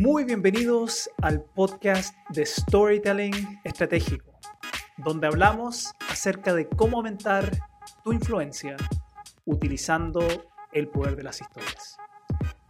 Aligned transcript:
Muy 0.00 0.24
bienvenidos 0.24 1.10
al 1.20 1.42
podcast 1.42 2.16
de 2.30 2.46
Storytelling 2.46 3.60
Estratégico, 3.64 4.32
donde 4.96 5.26
hablamos 5.26 5.92
acerca 6.08 6.54
de 6.54 6.66
cómo 6.66 6.96
aumentar 6.96 7.50
tu 8.02 8.14
influencia 8.14 8.78
utilizando 9.44 10.26
el 10.72 10.88
poder 10.88 11.16
de 11.16 11.24
las 11.24 11.42
historias. 11.42 11.98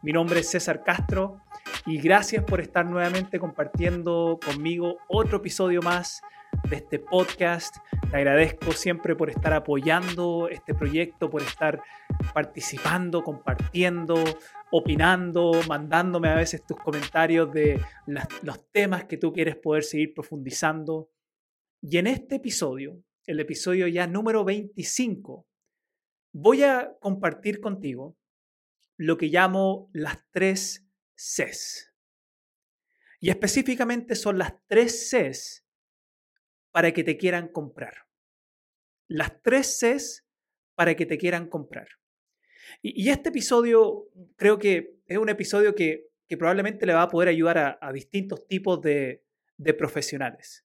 Mi 0.02 0.10
nombre 0.10 0.40
es 0.40 0.50
César 0.50 0.82
Castro 0.82 1.40
y 1.86 1.98
gracias 1.98 2.44
por 2.44 2.60
estar 2.60 2.86
nuevamente 2.86 3.38
compartiendo 3.38 4.38
conmigo 4.44 4.98
otro 5.08 5.38
episodio 5.38 5.80
más 5.82 6.20
de 6.68 6.76
este 6.76 6.98
podcast. 6.98 7.76
Te 8.10 8.16
agradezco 8.16 8.72
siempre 8.72 9.16
por 9.16 9.30
estar 9.30 9.52
apoyando 9.52 10.48
este 10.48 10.74
proyecto, 10.74 11.30
por 11.30 11.42
estar 11.42 11.82
participando, 12.34 13.22
compartiendo, 13.22 14.22
opinando, 14.70 15.52
mandándome 15.68 16.28
a 16.28 16.34
veces 16.34 16.64
tus 16.64 16.76
comentarios 16.76 17.52
de 17.52 17.80
los 18.06 18.70
temas 18.72 19.04
que 19.04 19.16
tú 19.16 19.32
quieres 19.32 19.56
poder 19.56 19.82
seguir 19.82 20.12
profundizando. 20.14 21.10
Y 21.80 21.96
en 21.98 22.06
este 22.06 22.36
episodio, 22.36 23.02
el 23.26 23.40
episodio 23.40 23.86
ya 23.86 24.06
número 24.06 24.44
25, 24.44 25.46
voy 26.32 26.62
a 26.62 26.92
compartir 27.00 27.60
contigo 27.60 28.16
lo 28.96 29.16
que 29.16 29.28
llamo 29.28 29.88
las 29.92 30.18
tres 30.30 30.89
Cs. 31.20 31.92
Y 33.20 33.28
específicamente 33.28 34.14
son 34.14 34.38
las 34.38 34.54
tres 34.66 35.10
Cs 35.10 35.66
para 36.70 36.92
que 36.92 37.04
te 37.04 37.18
quieran 37.18 37.48
comprar. 37.48 38.06
Las 39.06 39.42
tres 39.42 39.78
Cs 39.78 40.26
para 40.74 40.94
que 40.94 41.04
te 41.04 41.18
quieran 41.18 41.48
comprar. 41.48 41.88
Y, 42.80 43.10
este 43.10 43.28
episodio 43.28 44.08
creo 44.36 44.58
que 44.58 45.00
es 45.06 45.18
un 45.18 45.28
episodio 45.28 45.74
que, 45.74 46.08
probablemente 46.38 46.86
le 46.86 46.94
va 46.94 47.02
a 47.02 47.08
poder 47.08 47.28
ayudar 47.28 47.78
a, 47.80 47.92
distintos 47.92 48.46
tipos 48.46 48.80
de, 48.80 49.24
de 49.56 49.74
profesionales. 49.74 50.64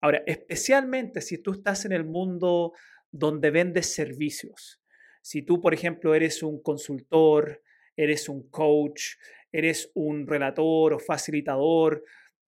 Ahora, 0.00 0.22
especialmente 0.26 1.20
si 1.20 1.38
tú 1.38 1.52
estás 1.52 1.84
en 1.84 1.92
el 1.92 2.04
mundo 2.04 2.72
donde 3.10 3.50
vendes 3.50 3.94
servicios. 3.94 4.80
Si 5.22 5.42
tú, 5.42 5.60
por 5.60 5.74
ejemplo, 5.74 6.14
eres 6.14 6.42
un 6.42 6.60
consultor, 6.60 7.62
eres 7.96 8.28
un 8.28 8.48
coach, 8.48 9.16
eres 9.52 9.90
un 9.94 10.26
relator 10.26 10.92
o 10.94 10.98
facilitador, 10.98 12.04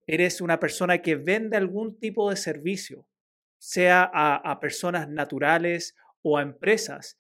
eres 0.07 0.41
una 0.41 0.59
persona 0.59 1.01
que 1.01 1.17
vende 1.17 1.57
algún 1.57 1.99
tipo 1.99 2.31
de 2.31 2.37
servicio, 2.37 3.07
sea 3.59 4.11
a, 4.13 4.59
personas 4.61 5.09
naturales 5.09 5.97
o 6.23 6.39
a 6.39 6.43
empresas, 6.43 7.19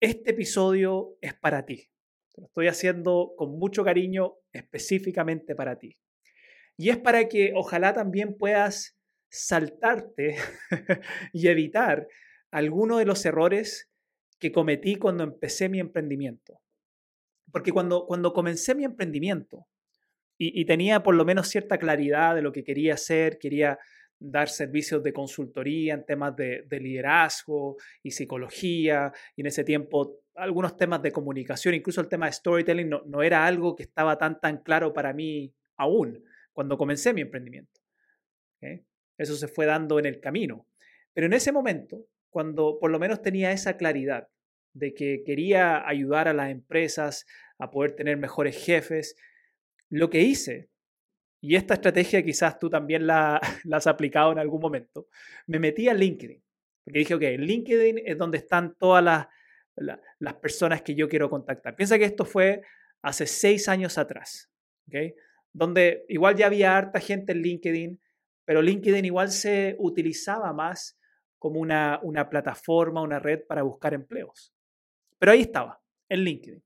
este 0.00 0.30
episodio 0.30 1.16
es 1.20 1.34
para 1.34 1.64
ti. 1.64 1.90
lo 2.36 2.46
estoy 2.46 2.68
haciendo 2.68 3.32
con 3.36 3.58
mucho 3.58 3.84
cariño 3.84 4.34
específicamente 4.52 5.54
para 5.54 5.78
ti. 5.78 5.98
Y 6.76 6.90
es 6.90 6.98
para 6.98 7.28
que 7.28 7.52
ojalá 7.54 7.92
también 7.92 8.36
puedas 8.36 8.98
saltarte 9.30 10.36
y 11.32 11.48
evitar 11.48 12.08
algunos 12.50 12.98
de 12.98 13.04
los 13.04 13.24
errores 13.24 13.90
que 14.38 14.52
cometí 14.52 14.96
cuando 14.96 15.24
empecé 15.24 15.68
mi 15.68 15.80
emprendimiento. 15.80 16.60
Porque 17.52 17.72
cuando, 17.72 18.06
cuando 18.06 18.32
comencé 18.32 18.74
mi 18.74 18.84
emprendimiento, 18.84 19.66
y, 20.36 20.64
tenía 20.64 21.02
por 21.02 21.14
lo 21.14 21.24
menos 21.24 21.48
cierta 21.48 21.78
claridad 21.78 22.34
de 22.34 22.42
lo 22.42 22.50
que 22.50 22.64
quería 22.64 22.94
hacer, 22.94 23.38
quería 23.38 23.78
dar 24.18 24.48
servicios 24.48 25.02
de 25.02 25.12
consultoría 25.12 25.94
en 25.94 26.04
temas 26.04 26.34
de, 26.34 26.66
liderazgo 26.70 27.76
y 28.02 28.10
psicología, 28.10 29.12
y 29.36 29.42
en 29.42 29.46
ese 29.46 29.62
tiempo 29.62 30.18
algunos 30.34 30.76
temas 30.76 31.02
de 31.02 31.12
comunicación, 31.12 31.74
incluso 31.74 32.00
el 32.00 32.08
tema 32.08 32.26
de 32.26 32.32
storytelling 32.32 32.88
no, 32.88 33.02
no 33.06 33.22
era 33.22 33.46
algo 33.46 33.76
que 33.76 33.84
estaba 33.84 34.18
tan, 34.18 34.40
tan 34.40 34.58
claro 34.58 34.92
para 34.92 35.12
mí 35.12 35.54
aún 35.76 36.24
cuando 36.52 36.76
comencé 36.76 37.12
mi 37.12 37.20
emprendimiento. 37.20 37.80
Eso 39.16 39.36
se 39.36 39.48
fue 39.48 39.66
dando 39.66 39.98
en 39.98 40.06
el 40.06 40.20
camino. 40.20 40.66
Pero 41.12 41.26
en 41.26 41.34
ese 41.34 41.52
momento, 41.52 42.06
cuando 42.30 42.78
por 42.80 42.90
lo 42.90 42.98
menos 42.98 43.22
tenía 43.22 43.52
esa 43.52 43.76
claridad 43.76 44.28
de 44.74 44.92
que 44.92 45.22
quería 45.24 45.88
ayudar 45.88 46.28
a 46.28 46.34
las 46.34 46.50
empresas 46.50 47.26
a 47.58 47.70
poder 47.70 47.92
tener 47.92 48.16
mejores 48.16 48.62
jefes, 48.62 49.16
lo 49.88 50.10
que 50.10 50.20
hice, 50.20 50.68
y 51.40 51.56
esta 51.56 51.74
estrategia 51.74 52.22
quizás 52.22 52.58
tú 52.58 52.70
también 52.70 53.06
la, 53.06 53.36
has 53.72 53.86
aplicado 53.86 54.32
en 54.32 54.38
algún 54.38 54.62
momento, 54.62 55.08
me 55.46 55.58
metí 55.58 55.88
a 55.90 55.94
LinkedIn. 55.94 56.42
Porque 56.82 56.98
dije, 57.00 57.14
ok, 57.14 57.22
LinkedIn 57.38 58.00
es 58.04 58.16
donde 58.16 58.38
están 58.38 58.76
todas 58.78 59.04
las, 59.04 59.26
las 60.18 60.34
personas 60.34 60.80
que 60.80 60.94
yo 60.94 61.06
quiero 61.06 61.28
contactar. 61.28 61.76
Piensa 61.76 61.98
que 61.98 62.04
esto 62.04 62.24
fue 62.24 62.62
hace 63.02 63.26
seis 63.26 63.68
años 63.68 63.98
atrás, 63.98 64.50
¿ok? 64.88 65.14
Donde 65.52 66.06
igual 66.08 66.34
ya 66.34 66.46
había 66.46 66.76
harta 66.76 66.98
gente 66.98 67.32
en 67.32 67.42
LinkedIn, 67.42 68.00
pero 68.46 68.62
LinkedIn 68.62 69.04
igual 69.04 69.30
se 69.30 69.76
utilizaba 69.78 70.52
más 70.54 70.98
como 71.38 71.60
una, 71.60 72.00
una 72.02 72.30
plataforma, 72.30 73.02
una 73.02 73.18
red 73.18 73.40
para 73.46 73.62
buscar 73.62 73.92
empleos. 73.92 74.53
Pero 75.18 75.32
ahí 75.32 75.42
estaba, 75.42 75.80
en 76.08 76.20
LinkedIn. 76.20 76.62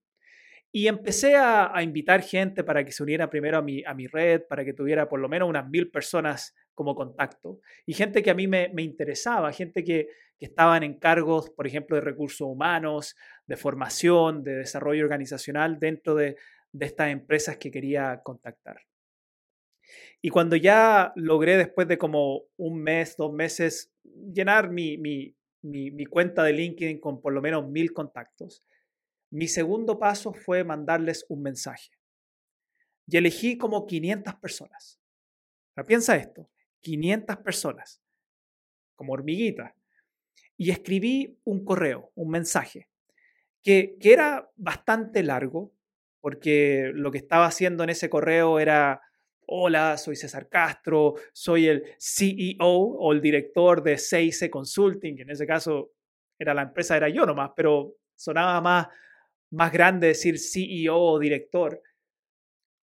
Y 0.70 0.86
empecé 0.86 1.34
a, 1.36 1.72
invitar 1.82 2.22
gente 2.22 2.62
para 2.62 2.84
que 2.84 2.92
se 2.92 3.02
uniera 3.02 3.30
primero 3.30 3.58
a 3.58 3.62
mi, 3.62 3.82
a 3.84 3.94
mi 3.94 4.06
red, 4.06 4.42
para 4.48 4.64
que 4.64 4.74
tuviera 4.74 5.08
por 5.08 5.18
lo 5.18 5.28
menos 5.28 5.48
unas 5.48 5.68
mil 5.68 5.90
personas 5.90 6.54
como 6.74 6.94
contacto. 6.94 7.60
Y 7.86 7.94
gente 7.94 8.22
que 8.22 8.30
a 8.30 8.34
mí 8.34 8.46
me, 8.46 8.70
interesaba, 8.76 9.50
gente 9.52 9.82
que, 9.82 10.08
que 10.38 10.46
estaban 10.46 10.82
en 10.82 10.98
cargos, 10.98 11.50
por 11.50 11.66
ejemplo, 11.66 11.96
de 11.96 12.02
recursos 12.02 12.46
humanos, 12.46 13.16
de 13.46 13.56
formación, 13.56 14.44
de 14.44 14.56
desarrollo 14.56 15.04
organizacional 15.04 15.78
dentro 15.80 16.14
de, 16.14 16.36
estas 16.78 17.10
empresas 17.10 17.56
que 17.56 17.70
quería 17.70 18.20
contactar. 18.22 18.82
Y 20.20 20.28
cuando 20.28 20.54
ya 20.54 21.12
logré, 21.16 21.56
después 21.56 21.88
de 21.88 21.96
como 21.96 22.42
un 22.56 22.82
mes, 22.82 23.16
dos 23.16 23.32
meses, 23.32 23.90
llenar 24.04 24.70
mi, 24.70 24.98
mi, 24.98 25.34
mi, 25.70 26.06
cuenta 26.06 26.42
de 26.42 26.52
LinkedIn 26.52 27.00
con 27.00 27.20
por 27.20 27.32
lo 27.32 27.42
menos 27.42 27.68
mil 27.68 27.92
contactos, 27.92 28.64
mi 29.30 29.48
segundo 29.48 29.98
paso 29.98 30.32
fue 30.32 30.64
mandarles 30.64 31.26
un 31.28 31.42
mensaje. 31.42 31.90
Y 33.06 33.16
elegí 33.16 33.56
como 33.56 33.86
500 33.86 34.34
personas. 34.36 35.00
piensa 35.86 36.16
esto, 36.16 36.50
500 36.80 37.36
personas, 37.38 38.02
como 38.96 39.12
hormiguitas. 39.12 39.72
Y 40.56 40.70
escribí 40.70 41.38
un 41.44 41.64
correo, 41.64 42.10
un 42.14 42.30
mensaje, 42.30 42.88
que, 43.62 43.96
que 44.00 44.12
era 44.12 44.50
bastante 44.56 45.22
largo, 45.22 45.72
porque 46.20 46.90
lo 46.94 47.10
que 47.10 47.18
estaba 47.18 47.46
haciendo 47.46 47.84
en 47.84 47.90
ese 47.90 48.10
correo 48.10 48.58
era, 48.58 49.00
hola, 49.48 49.96
soy 49.96 50.16
César 50.16 50.48
Castro, 50.48 51.14
soy 51.32 51.66
el 51.66 51.84
CEO 51.98 52.66
o 52.66 53.12
el 53.12 53.20
director 53.20 53.82
de 53.82 53.98
CIC 53.98 54.50
Consulting, 54.50 55.20
en 55.20 55.30
ese 55.30 55.46
caso 55.46 55.92
era 56.38 56.54
la 56.54 56.62
empresa, 56.62 56.96
era 56.96 57.08
yo 57.08 57.26
nomás, 57.26 57.50
pero 57.56 57.96
sonaba 58.16 58.60
más 58.60 58.88
más 59.50 59.72
grande 59.72 60.08
decir 60.08 60.38
CEO 60.38 60.96
o 60.96 61.18
director. 61.18 61.82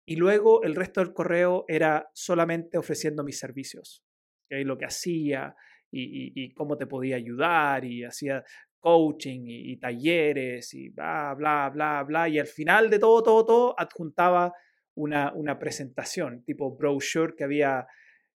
Y 0.08 0.16
luego 0.16 0.64
el 0.64 0.76
resto 0.76 1.02
del 1.02 1.14
correo 1.14 1.66
era 1.68 2.10
solamente 2.14 2.78
ofreciendo 2.78 3.24
mis 3.24 3.40
servicios, 3.40 4.04
lo 4.50 4.78
que 4.78 4.86
hacía 4.86 5.56
y, 5.92 6.54
cómo 6.54 6.78
te 6.78 6.86
podía 6.86 7.16
ayudar 7.16 7.86
y 7.86 8.04
hacía 8.04 8.44
coaching 8.80 9.46
y, 9.48 9.78
talleres 9.78 10.74
y 10.74 10.90
bla, 10.90 11.34
bla, 11.36 11.72
bla, 11.74 12.04
bla. 12.04 12.30
Y 12.30 12.38
al 12.38 12.48
final 12.48 12.90
de 12.90 13.00
todo, 13.00 13.24
todo, 13.24 13.46
todo, 13.46 13.80
adjuntaba 13.80 14.54
una, 14.96 15.34
una 15.34 15.60
presentación 15.60 16.44
tipo 16.44 16.76
brochure 16.76 17.36
que 17.36 17.44
había, 17.44 17.88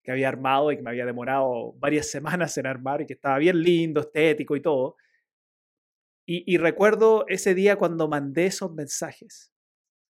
que 0.03 0.11
había 0.11 0.29
armado 0.29 0.71
y 0.71 0.77
que 0.77 0.83
me 0.83 0.91
había 0.91 1.07
demorado 1.07 1.73
varias 1.79 2.07
semanas 2.11 2.57
en 2.59 2.67
armar 2.67 3.01
y 3.01 3.07
que 3.07 3.15
estaba 3.15 3.39
bien 3.39 3.63
lindo, 3.63 4.01
estético 4.01 4.57
y 4.57 4.63
todo. 4.63 4.97
Y, 6.31 6.59
recuerdo 6.59 7.25
ese 7.27 7.55
día 7.55 7.77
cuando 7.77 8.07
mandé 8.07 8.45
esos 8.45 8.71
mensajes, 8.75 9.51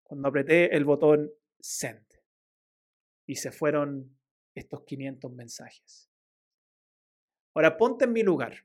cuando 0.04 0.28
apreté 0.28 0.76
el 0.76 0.84
botón 0.84 1.28
send 1.58 2.06
y 3.26 3.34
se 3.34 3.50
fueron 3.50 4.16
estos 4.54 4.84
500 4.84 5.32
mensajes. 5.32 6.08
Ahora 7.52 7.76
ponte 7.76 8.04
en 8.04 8.12
mi 8.12 8.22
lugar. 8.22 8.64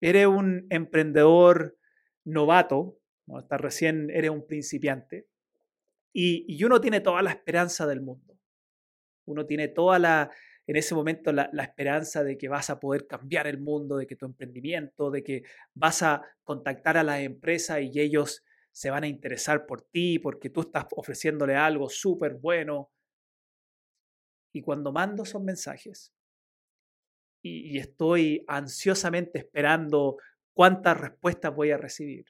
Eres 0.00 0.26
un 0.26 0.66
emprendedor 0.68 1.78
novato, 2.24 2.98
¿no? 3.28 3.38
Estás 3.38 3.60
recién, 3.60 4.10
eres 4.10 4.32
un 4.32 4.44
principiante, 4.44 5.28
y, 6.14 6.46
y 6.48 6.64
uno 6.64 6.80
tiene 6.80 7.00
toda 7.00 7.20
la 7.20 7.30
esperanza 7.30 7.86
del 7.86 8.00
mundo. 8.00 8.38
Uno 9.26 9.44
tiene 9.44 9.68
toda 9.68 9.98
la, 9.98 10.30
en 10.66 10.76
ese 10.76 10.94
momento 10.94 11.32
la, 11.32 11.50
esperanza 11.62 12.24
de 12.24 12.38
que 12.38 12.48
vas 12.48 12.70
a 12.70 12.80
poder 12.80 13.06
cambiar 13.06 13.46
el 13.46 13.58
mundo, 13.58 13.96
de 13.96 14.06
que 14.06 14.16
tu 14.16 14.26
emprendimiento, 14.26 15.10
de 15.10 15.22
que 15.22 15.42
vas 15.74 16.02
a 16.02 16.22
contactar 16.42 16.96
a 16.96 17.02
la 17.02 17.20
empresa 17.20 17.80
y 17.80 17.90
ellos 17.98 18.42
se 18.72 18.90
van 18.90 19.04
a 19.04 19.08
interesar 19.08 19.66
por 19.66 19.82
ti 19.82 20.18
porque 20.18 20.50
tú 20.50 20.62
estás 20.62 20.86
ofreciéndole 20.96 21.54
algo 21.54 21.88
súper 21.88 22.34
bueno. 22.34 22.90
Y 24.52 24.62
cuando 24.62 24.92
mando 24.92 25.24
esos 25.24 25.42
mensajes 25.42 26.14
y 27.42 27.78
estoy 27.78 28.42
ansiosamente 28.48 29.38
esperando 29.38 30.16
cuántas 30.54 30.98
respuestas 30.98 31.54
voy 31.54 31.72
a 31.72 31.76
recibir, 31.76 32.24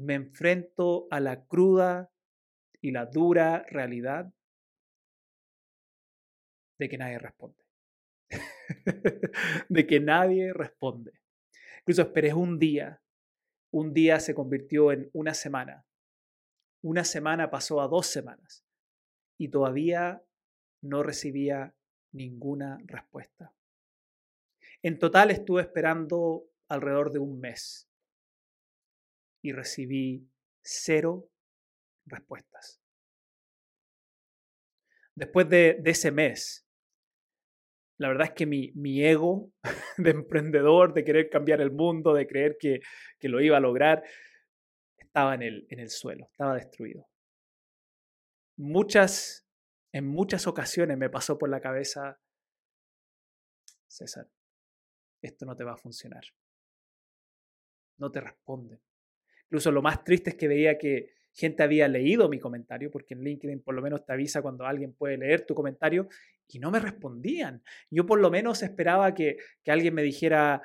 me 0.00 0.14
enfrento 0.14 1.06
a 1.10 1.20
la 1.20 1.44
cruda 1.44 2.10
y 2.80 2.90
la 2.90 3.06
dura 3.06 3.64
realidad 3.68 4.32
de 6.78 6.88
que 6.88 6.96
nadie 6.96 7.18
responde. 7.18 7.62
de 9.68 9.86
que 9.86 10.00
nadie 10.00 10.52
responde. 10.54 11.12
Incluso 11.80 12.02
esperé 12.02 12.32
un 12.32 12.58
día. 12.58 13.02
Un 13.72 13.92
día 13.92 14.18
se 14.20 14.34
convirtió 14.34 14.90
en 14.90 15.10
una 15.12 15.34
semana. 15.34 15.86
Una 16.82 17.04
semana 17.04 17.50
pasó 17.50 17.82
a 17.82 17.88
dos 17.88 18.06
semanas. 18.06 18.64
Y 19.38 19.48
todavía 19.48 20.24
no 20.82 21.02
recibía 21.02 21.74
ninguna 22.12 22.78
respuesta. 22.86 23.54
En 24.82 24.98
total 24.98 25.30
estuve 25.30 25.60
esperando 25.60 26.46
alrededor 26.68 27.12
de 27.12 27.18
un 27.18 27.38
mes 27.38 27.89
y 29.42 29.52
recibí 29.52 30.28
cero 30.62 31.28
respuestas. 32.06 32.80
Después 35.14 35.48
de, 35.48 35.80
ese 35.84 36.10
mes, 36.10 36.66
la 37.98 38.08
verdad 38.08 38.28
es 38.28 38.32
que 38.32 38.46
mi, 38.46 38.72
mi, 38.72 39.04
ego 39.04 39.52
de 39.98 40.10
emprendedor, 40.10 40.94
de 40.94 41.04
querer 41.04 41.28
cambiar 41.28 41.60
el 41.60 41.70
mundo, 41.70 42.14
de 42.14 42.26
creer 42.26 42.56
que, 42.58 42.80
que 43.18 43.28
lo 43.28 43.40
iba 43.40 43.56
a 43.56 43.60
lograr, 43.60 44.02
estaba 44.96 45.34
en 45.34 45.42
el, 45.42 45.66
en 45.70 45.80
el 45.80 45.90
suelo, 45.90 46.28
estaba 46.30 46.54
destruido. 46.54 47.06
Muchas, 48.56 49.46
en 49.92 50.06
muchas 50.06 50.46
ocasiones 50.46 50.96
me 50.96 51.10
pasó 51.10 51.36
por 51.38 51.50
la 51.50 51.60
cabeza, 51.60 52.18
César, 53.88 54.28
esto 55.20 55.44
no 55.44 55.56
te 55.56 55.64
va 55.64 55.72
a 55.72 55.76
funcionar. 55.76 56.22
No 57.98 58.10
te 58.10 58.20
responden. 58.20 58.80
Incluso 59.50 59.72
lo 59.72 59.82
más 59.82 60.04
triste 60.04 60.30
es 60.30 60.36
que 60.36 60.46
veía 60.46 60.78
que 60.78 61.10
gente 61.32 61.64
había 61.64 61.88
leído 61.88 62.28
mi 62.28 62.38
comentario, 62.38 62.88
porque 62.88 63.14
en 63.14 63.24
LinkedIn 63.24 63.62
por 63.62 63.74
lo 63.74 63.82
menos 63.82 64.06
te 64.06 64.12
avisa 64.12 64.42
cuando 64.42 64.64
alguien 64.64 64.92
puede 64.92 65.16
leer 65.16 65.44
tu 65.44 65.56
comentario, 65.56 66.08
y 66.46 66.60
no 66.60 66.70
me 66.70 66.78
respondían. 66.78 67.60
Yo 67.90 68.06
por 68.06 68.20
lo 68.20 68.30
menos 68.30 68.62
esperaba 68.62 69.12
que, 69.12 69.38
que 69.64 69.72
alguien 69.72 69.94
me 69.94 70.02
dijera, 70.02 70.62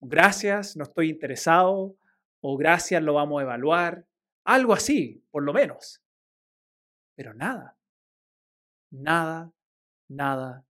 gracias, 0.00 0.76
no 0.76 0.84
estoy 0.84 1.10
interesado, 1.10 1.96
o 2.40 2.56
gracias, 2.56 3.02
lo 3.02 3.14
vamos 3.14 3.40
a 3.40 3.42
evaluar, 3.42 4.06
algo 4.44 4.74
así, 4.74 5.24
por 5.32 5.42
lo 5.42 5.52
menos. 5.52 6.00
Pero 7.16 7.34
nada, 7.34 7.76
nada, 8.90 9.52
nada 10.08 10.64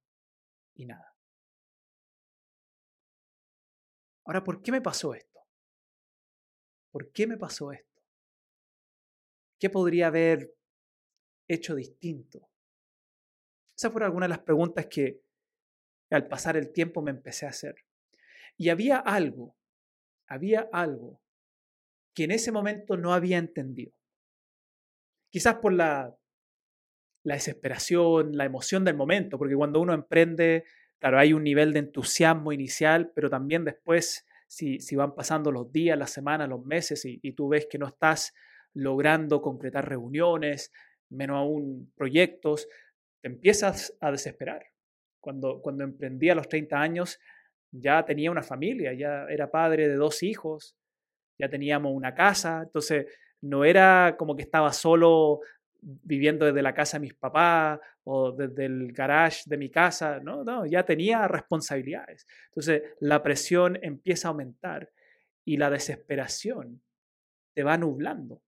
y 0.75 0.87
nada. 0.87 1.15
Ahora, 4.25 4.43
¿por 4.43 4.63
qué 4.63 4.73
me 4.73 4.81
pasó 4.81 5.15
esto? 5.15 5.34
¿Por 6.95 7.11
qué 7.11 7.27
me 7.27 7.37
pasó 7.37 7.73
esto? 7.73 8.01
¿Qué 9.59 9.69
podría 9.69 10.07
haber 10.07 10.55
hecho 11.49 11.75
distinto? 11.75 12.49
Esas 13.77 13.91
fueron 13.91 14.07
algunas 14.07 14.29
de 14.29 14.37
las 14.37 14.45
preguntas 14.45 14.87
que 14.87 15.21
al 16.11 16.29
pasar 16.29 16.57
el 16.57 16.71
tiempo 16.71 17.03
me 17.03 17.11
empecé 17.11 17.47
a 17.47 17.49
hacer. 17.49 17.75
Y 18.57 18.69
había 18.69 18.99
algo, 18.99 19.57
había 20.29 20.69
algo 20.73 21.21
que 22.15 22.23
en 22.23 22.31
ese 22.31 22.53
momento 22.53 22.97
no 22.97 23.13
había 23.13 23.39
entendido. 23.39 23.93
Quizás 25.31 25.57
por 25.57 25.73
la, 25.73 26.17
la 27.25 27.35
desesperación, 27.35 28.37
la 28.37 28.45
emoción 28.45 28.85
del 28.85 28.95
momento, 28.95 29.37
porque 29.37 29.57
cuando 29.57 29.81
uno 29.81 29.95
emprende 29.95 30.65
Claro, 31.05 31.19
hay 31.19 31.35
un 31.35 31.45
nivel 31.45 31.75
de 31.75 31.81
entusiasmo 31.81 32.51
inicial, 32.51 33.13
pero 33.15 33.29
también 33.29 33.63
después, 33.63 34.25
si, 34.55 34.97
van 34.97 35.15
pasando 35.15 35.51
los 35.51 35.73
días, 35.73 35.99
las 35.99 36.11
semanas, 36.11 36.49
los 36.49 36.65
meses 36.65 37.05
y, 37.05 37.33
tú 37.33 37.49
ves 37.49 37.67
que 37.69 37.79
no 37.79 37.89
estás 37.89 38.33
logrando 38.73 39.41
concretar 39.43 39.89
reuniones, 39.89 40.73
menos 41.11 41.39
aún 41.39 41.93
proyectos, 41.97 42.69
te 43.21 43.29
empiezas 43.29 43.97
a 44.01 44.11
desesperar. 44.11 44.67
Cuando, 45.21 45.61
cuando 45.61 45.85
emprendí 45.85 46.29
a 46.31 46.35
los 46.35 46.49
30 46.49 46.81
años, 46.81 47.19
ya 47.71 48.05
tenía 48.05 48.31
una 48.31 48.43
familia, 48.43 48.93
ya 48.93 49.27
era 49.29 49.51
padre 49.51 49.89
de 49.89 49.95
dos 49.95 50.23
hijos, 50.23 50.77
ya 51.39 51.49
teníamos 51.49 51.93
una 51.93 52.15
casa, 52.15 52.63
entonces 52.63 53.07
no 53.41 53.65
era 53.65 54.17
como 54.19 54.37
que 54.37 54.43
estaba 54.43 54.73
solo 54.73 55.41
viviendo 55.81 56.47
desde 56.47 56.63
la 56.63 56.75
casa 56.75 56.99
de 56.99 57.03
mis 57.03 57.15
papás 57.15 57.81
o 58.05 58.33
desde 58.33 58.67
el 58.67 58.93
garage 58.93 59.43
de 59.47 59.57
mi 59.57 59.71
casa, 59.71 60.21
no, 60.21 60.45
no, 60.45 60.67
ya 60.67 60.85
tenía 60.85 61.27
responsabilidades. 61.27 62.27
Entonces 62.47 62.83
la 63.01 63.23
presión 63.23 63.79
empieza 63.83 64.29
a 64.29 64.31
aumentar 64.31 64.93
y 65.45 65.57
la 65.57 65.71
desesperación 65.71 66.83
te 67.55 67.63
va 67.63 67.79
nublando. 67.79 68.43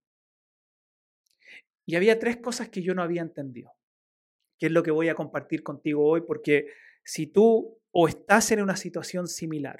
Y 1.85 1.95
había 1.95 2.19
tres 2.19 2.37
cosas 2.37 2.69
que 2.69 2.81
yo 2.81 2.93
no 2.93 3.01
había 3.01 3.21
entendido, 3.21 3.71
que 4.59 4.67
es 4.67 4.71
lo 4.71 4.83
que 4.83 4.91
voy 4.91 5.09
a 5.09 5.15
compartir 5.15 5.63
contigo 5.63 6.05
hoy, 6.05 6.21
porque 6.21 6.67
si 7.03 7.27
tú 7.27 7.79
o 7.91 8.07
estás 8.07 8.51
en 8.51 8.61
una 8.61 8.75
situación 8.75 9.27
similar, 9.27 9.79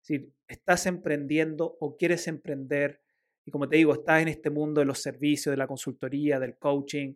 si 0.00 0.32
estás 0.48 0.86
emprendiendo 0.86 1.76
o 1.80 1.96
quieres 1.96 2.26
emprender, 2.28 3.00
y 3.44 3.50
como 3.50 3.68
te 3.68 3.76
digo, 3.76 3.94
estás 3.94 4.22
en 4.22 4.28
este 4.28 4.50
mundo 4.50 4.80
de 4.80 4.84
los 4.84 5.00
servicios, 5.00 5.52
de 5.52 5.56
la 5.56 5.68
consultoría, 5.68 6.40
del 6.40 6.58
coaching, 6.58 7.14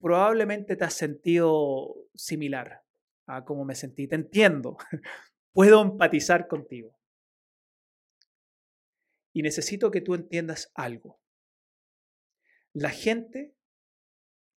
probablemente 0.00 0.76
te 0.76 0.84
has 0.84 0.94
sentido 0.94 1.94
similar 2.14 2.82
a 3.26 3.44
cómo 3.44 3.64
me 3.64 3.74
sentí. 3.74 4.08
Te 4.08 4.16
entiendo, 4.16 4.76
puedo 5.52 5.82
empatizar 5.82 6.48
contigo. 6.48 6.96
Y 9.32 9.42
necesito 9.42 9.90
que 9.90 10.00
tú 10.00 10.14
entiendas 10.14 10.72
algo. 10.74 11.20
La 12.72 12.90
gente 12.90 13.54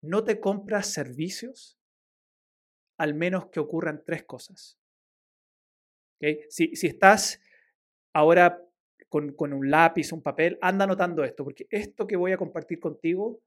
no 0.01 0.23
te 0.23 0.39
compra 0.39 0.83
servicios 0.83 1.79
al 2.97 3.13
menos 3.13 3.47
que 3.47 3.59
ocurran 3.59 4.03
tres 4.05 4.23
cosas. 4.23 4.77
Si, 6.49 6.75
si 6.75 6.87
estás 6.87 7.41
ahora 8.13 8.63
con, 9.09 9.53
un 9.53 9.69
lápiz, 9.69 10.11
un 10.11 10.21
papel, 10.21 10.57
anda 10.61 10.85
anotando 10.85 11.23
esto, 11.23 11.43
porque 11.43 11.67
esto 11.69 12.07
que 12.07 12.15
voy 12.15 12.31
a 12.31 12.37
compartir 12.37 12.79
contigo 12.79 13.41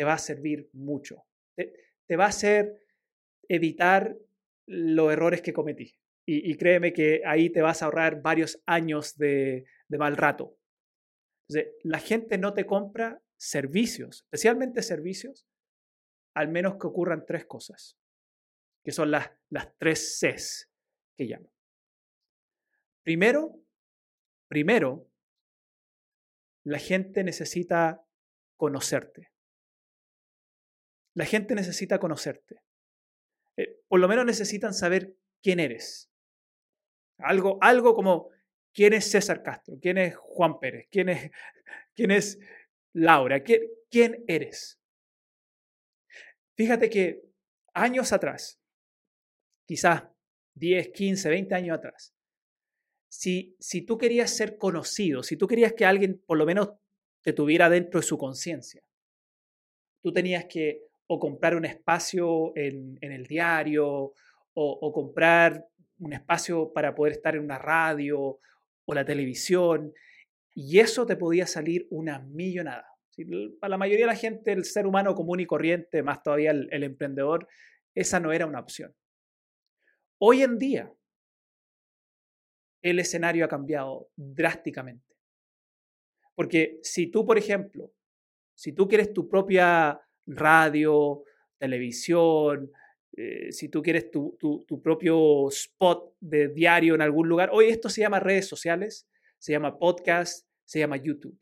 te 0.00 0.04
va 0.04 0.14
a 0.14 0.18
servir 0.18 0.70
mucho. 0.72 1.26
Te, 1.54 2.16
va 2.16 2.24
a 2.24 2.28
hacer 2.28 2.86
evitar 3.50 4.16
los 4.64 5.12
errores 5.12 5.42
que 5.42 5.52
cometí. 5.52 5.94
Y, 6.24 6.56
créeme 6.56 6.94
que 6.94 7.20
ahí 7.26 7.50
te 7.50 7.60
vas 7.60 7.82
a 7.82 7.84
ahorrar 7.84 8.22
varios 8.22 8.62
años 8.64 9.18
de, 9.18 9.66
mal 9.90 10.16
rato. 10.16 10.56
La 11.82 11.98
gente 11.98 12.38
no 12.38 12.54
te 12.54 12.64
compra 12.64 13.20
servicios, 13.36 14.22
especialmente 14.22 14.80
servicios, 14.80 15.46
al 16.34 16.48
menos 16.48 16.78
que 16.78 16.86
ocurran 16.86 17.26
tres 17.26 17.44
cosas, 17.44 17.98
que 18.82 18.92
son 18.92 19.10
las, 19.10 19.30
las 19.50 19.76
tres 19.76 20.18
Cs 20.18 20.70
que 21.14 21.24
llamo. 21.24 21.52
Primero, 23.02 23.60
Primero, 24.50 25.08
la 26.64 26.80
gente 26.80 27.22
necesita 27.22 28.04
conocerte. 28.56 29.29
La 31.20 31.26
gente 31.26 31.54
necesita 31.54 31.98
conocerte. 31.98 32.62
Eh, 33.58 33.82
por 33.88 34.00
lo 34.00 34.08
menos 34.08 34.24
necesitan 34.24 34.72
saber 34.72 35.14
quién 35.42 35.60
eres. 35.60 36.10
Algo, 37.18 37.58
algo 37.60 37.94
como 37.94 38.30
quién 38.72 38.94
es 38.94 39.10
César 39.10 39.42
Castro, 39.42 39.76
quién 39.82 39.98
es 39.98 40.16
Juan 40.16 40.58
Pérez, 40.58 40.88
quién 40.90 41.10
es, 41.10 41.30
quién 41.94 42.10
es 42.10 42.38
Laura, 42.94 43.42
¿Quién, 43.42 43.64
quién 43.90 44.24
eres. 44.28 44.80
Fíjate 46.56 46.88
que 46.88 47.20
años 47.74 48.14
atrás, 48.14 48.58
quizás 49.66 50.04
10, 50.54 50.88
15, 50.88 51.28
20 51.28 51.54
años 51.54 51.76
atrás, 51.76 52.14
si, 53.10 53.54
si 53.60 53.82
tú 53.82 53.98
querías 53.98 54.34
ser 54.34 54.56
conocido, 54.56 55.22
si 55.22 55.36
tú 55.36 55.46
querías 55.46 55.74
que 55.74 55.84
alguien 55.84 56.18
por 56.26 56.38
lo 56.38 56.46
menos 56.46 56.70
te 57.20 57.34
tuviera 57.34 57.68
dentro 57.68 58.00
de 58.00 58.06
su 58.06 58.16
conciencia, 58.16 58.82
tú 60.02 60.14
tenías 60.14 60.46
que 60.46 60.88
o 61.12 61.18
comprar 61.18 61.56
un 61.56 61.64
espacio 61.64 62.52
en, 62.54 62.96
el 63.00 63.26
diario 63.26 64.12
o, 64.54 64.92
comprar 64.92 65.66
un 65.98 66.12
espacio 66.12 66.72
para 66.72 66.94
poder 66.94 67.14
estar 67.14 67.34
en 67.34 67.42
una 67.42 67.58
radio 67.58 68.38
o 68.84 68.94
la 68.94 69.04
televisión, 69.04 69.92
y 70.54 70.78
eso 70.78 71.06
te 71.06 71.16
podía 71.16 71.48
salir 71.48 71.88
una 71.90 72.20
millonada. 72.20 72.86
Para 73.60 73.70
la 73.72 73.76
mayoría 73.76 74.06
de 74.06 74.12
la 74.12 74.18
gente, 74.18 74.52
el 74.52 74.64
ser 74.64 74.86
humano 74.86 75.16
común 75.16 75.40
y 75.40 75.46
corriente, 75.46 76.04
más 76.04 76.22
todavía 76.22 76.52
el 76.52 76.82
emprendedor, 76.84 77.48
esa 77.92 78.20
no 78.20 78.30
era 78.32 78.46
una 78.46 78.60
opción. 78.60 78.94
Hoy 80.18 80.42
en 80.42 80.58
día, 80.58 80.92
el 82.82 83.00
escenario 83.00 83.44
ha 83.44 83.48
cambiado 83.48 84.10
drásticamente. 84.14 85.16
Porque 86.36 86.78
si 86.84 87.08
tú, 87.08 87.26
por 87.26 87.36
ejemplo, 87.36 87.92
si 88.54 88.72
tú 88.72 88.86
quieres 88.86 89.12
tu 89.12 89.28
propia 89.28 90.00
radio, 90.36 91.24
televisión, 91.58 92.70
eh, 93.16 93.52
si 93.52 93.68
tú 93.68 93.82
quieres 93.82 94.10
tu, 94.10 94.36
propio 94.82 95.48
spot 95.48 96.14
de 96.20 96.48
diario 96.48 96.94
en 96.94 97.02
algún 97.02 97.28
lugar, 97.28 97.50
hoy 97.52 97.68
esto 97.68 97.88
se 97.88 98.00
llama 98.00 98.20
redes 98.20 98.46
sociales, 98.46 99.08
se 99.38 99.52
llama 99.52 99.78
podcast, 99.78 100.46
se 100.64 100.78
llama 100.78 100.96
YouTube. 100.96 101.38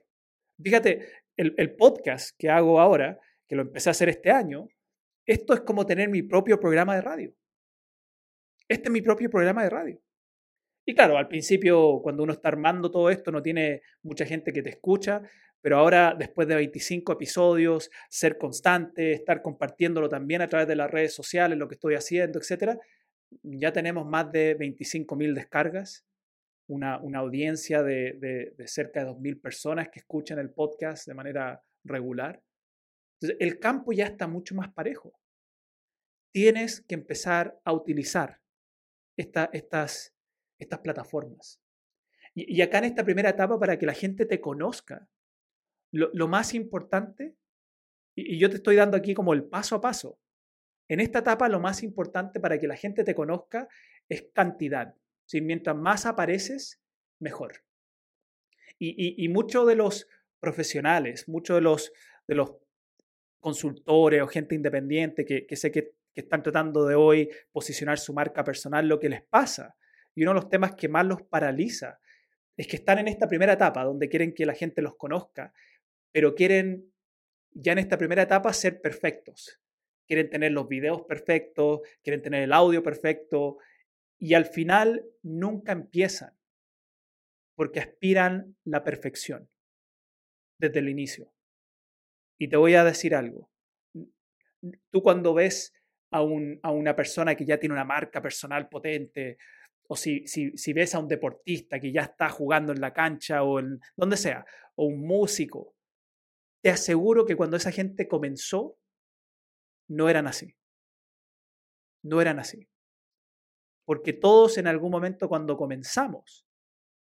Fíjate, 0.62 1.09
el, 1.37 1.54
el 1.57 1.76
podcast 1.76 2.37
que 2.38 2.49
hago 2.49 2.80
ahora, 2.80 3.21
que 3.47 3.57
lo 3.57 3.62
empecé 3.62 3.90
a 3.90 3.92
hacer 3.92 4.09
este 4.09 4.30
año, 4.30 4.68
esto 5.26 5.54
es 5.54 5.61
como 5.61 5.87
tener 5.87 6.09
mi 6.09 6.23
propio 6.23 6.59
programa 6.59 6.95
de 6.95 7.02
radio. 7.02 7.35
Este 8.68 8.85
es 8.85 8.90
mi 8.90 9.02
propio 9.02 9.30
programa 9.30 9.62
de 9.62 9.71
radio. 9.71 10.02
Y 10.88 10.95
claro, 10.95 11.18
al 11.18 11.28
principio, 11.28 12.00
cuando 12.02 12.23
uno 12.23 12.33
está 12.33 12.49
armando 12.49 12.90
todo 12.90 13.11
esto, 13.11 13.30
no 13.30 13.42
tiene 13.42 13.83
mucha 14.02 14.25
gente 14.25 14.54
que 14.54 14.62
te 14.62 14.71
escucha, 14.71 15.21
pero 15.61 15.76
ahora, 15.76 16.16
después 16.18 16.49
de 16.49 16.54
25 16.54 17.12
episodios, 17.12 17.90
ser 18.09 18.38
constante, 18.38 19.12
estar 19.12 19.42
compartiéndolo 19.42 20.09
también 20.09 20.40
a 20.40 20.49
través 20.49 20.66
de 20.66 20.76
las 20.76 20.90
redes 20.90 21.12
sociales, 21.12 21.59
lo 21.59 21.68
que 21.68 21.75
estoy 21.75 21.95
haciendo, 21.95 22.38
etc., 22.38 22.78
ya 23.42 23.71
tenemos 23.71 24.07
más 24.07 24.33
de 24.33 24.57
25.000 24.57 25.35
descargas, 25.35 26.07
una, 26.66 26.99
una 27.02 27.18
audiencia 27.18 27.83
de, 27.83 28.14
de, 28.14 28.54
de 28.57 28.66
cerca 28.66 29.04
de 29.04 29.11
2.000 29.11 29.42
personas 29.42 29.90
que 29.90 29.99
escuchan 29.99 30.38
el 30.38 30.49
podcast 30.49 31.07
de 31.07 31.12
manera 31.12 31.62
regular. 31.85 32.42
Entonces, 33.21 33.37
el 33.47 33.59
campo 33.59 33.92
ya 33.92 34.07
está 34.07 34.26
mucho 34.26 34.54
más 34.54 34.73
parejo. 34.73 35.12
Tienes 36.33 36.80
que 36.80 36.95
empezar 36.95 37.61
a 37.62 37.75
utilizar 37.75 38.40
esta, 39.18 39.50
estas, 39.52 40.14
estas 40.59 40.81
plataformas. 40.81 41.61
Y, 42.35 42.61
acá 42.62 42.79
en 42.79 42.85
esta 42.85 43.05
primera 43.05 43.31
etapa, 43.31 43.59
para 43.59 43.79
que 43.79 43.87
la 43.87 43.95
gente 43.95 44.27
te 44.27 44.41
conozca, 44.41 45.09
lo, 45.91 46.29
más 46.29 46.55
importante, 46.55 47.35
y, 48.15 48.38
yo 48.38 48.50
te 48.50 48.57
estoy 48.57 48.77
dando 48.77 48.97
aquí 48.97 49.15
como 49.15 49.33
el 49.33 49.45
paso 49.45 49.77
a 49.77 49.81
paso, 49.81 50.21
en 50.88 51.00
esta 51.00 51.21
etapa 51.21 51.49
lo 51.49 51.61
más 51.61 51.83
importante 51.83 52.41
para 52.41 52.59
que 52.59 52.67
la 52.67 52.77
gente 52.77 53.05
te 53.05 53.15
conozca 53.15 53.69
es 54.09 54.27
cantidad. 54.33 54.95
Si 55.27 55.41
Mientras 55.41 55.77
más 55.77 56.07
apareces, 56.07 56.81
mejor. 57.19 57.65
Y, 58.79 59.23
y 59.23 59.29
muchos 59.29 59.67
de 59.67 59.75
los 59.75 60.07
profesionales, 60.41 61.29
muchos 61.29 61.57
de 61.57 61.61
los, 61.61 61.93
de 62.27 62.35
los 62.37 62.55
consultores 63.41 64.23
o 64.23 64.27
gente 64.27 64.55
independiente 64.55 65.25
que, 65.25 65.57
sé 65.57 65.71
que, 65.71 65.97
están 66.15 66.43
tratando 66.43 66.85
de 66.85 66.97
hoy 66.97 67.31
posicionar 67.53 67.97
su 67.97 68.12
marca 68.12 68.43
personal, 68.43 68.88
lo 68.88 68.99
que 68.99 69.09
les 69.09 69.23
pasa. 69.23 69.77
Y 70.19 70.23
uno 70.23 70.33
de 70.33 70.41
los 70.41 70.51
temas 70.51 70.75
que 70.75 70.89
más 70.89 71.07
los 71.07 71.23
paraliza 71.23 72.01
es 72.57 72.67
que 72.67 72.75
están 72.75 72.99
en 72.99 73.07
esta 73.07 73.29
primera 73.29 73.53
etapa 73.53 73.85
donde 73.85 74.09
quieren 74.09 74.35
que 74.35 74.47
la 74.47 74.55
gente 74.55 74.83
los 74.83 74.97
conozca, 74.97 75.55
pero 76.11 76.35
quieren 76.35 76.93
ya 77.53 77.71
en 77.71 77.79
esta 77.79 77.97
primera 77.97 78.23
etapa 78.23 78.53
ser 78.53 78.81
perfectos. 78.81 79.61
Quieren 80.09 80.29
tener 80.29 80.51
los 80.51 80.67
videos 80.67 81.03
perfectos, 81.03 81.83
quieren 82.03 82.21
tener 82.21 82.43
el 82.43 82.53
audio 82.53 82.83
perfecto 82.83 83.59
y 84.19 84.35
al 84.35 84.47
final 84.47 85.05
nunca 85.23 85.71
empiezan 85.71 86.37
porque 87.55 87.79
aspiran 87.79 88.57
la 88.65 88.83
perfección 88.83 89.49
desde 90.59 90.81
el 90.81 90.89
inicio. 90.89 91.33
Y 92.41 92.49
te 92.49 92.57
voy 92.57 92.75
a 92.75 92.83
decir 92.83 93.15
algo. 93.15 93.53
Tú 94.91 95.01
cuando 95.01 95.33
ves 95.33 95.73
a, 96.11 96.23
un, 96.23 96.59
a 96.65 96.73
una 96.73 96.97
persona 96.97 97.37
que 97.37 97.45
ya 97.45 97.61
tiene 97.61 97.75
una 97.75 97.85
marca 97.85 98.21
personal 98.21 98.69
potente, 98.69 99.39
o 99.88 99.97
si, 99.97 100.26
si, 100.26 100.57
si, 100.57 100.73
ves 100.73 100.95
a 100.95 100.99
un 100.99 101.09
deportista 101.09 101.80
que 101.80 101.90
ya 101.90 102.02
está 102.02 102.28
jugando 102.28 102.73
en 102.73 102.80
la 102.80 102.92
cancha 102.92 103.42
o 103.42 103.59
en 103.59 103.80
donde 103.97 104.16
sea, 104.16 104.45
o 104.76 104.85
un 104.85 105.07
músico, 105.07 105.75
te 106.62 106.71
aseguro 106.71 107.25
que 107.25 107.37
cuando 107.37 107.57
esa 107.57 107.73
gente 107.73 108.07
comenzó, 108.07 108.76
no 109.88 110.09
eran 110.09 110.26
así. 110.26 110.54
No 112.02 112.21
eran 112.21 112.38
así. 112.38 112.68
Porque 113.85 114.12
todos 114.12 114.59
en 114.59 114.66
algún 114.66 114.90
momento 114.90 115.28
cuando 115.28 115.57
comenzamos, 115.57 116.47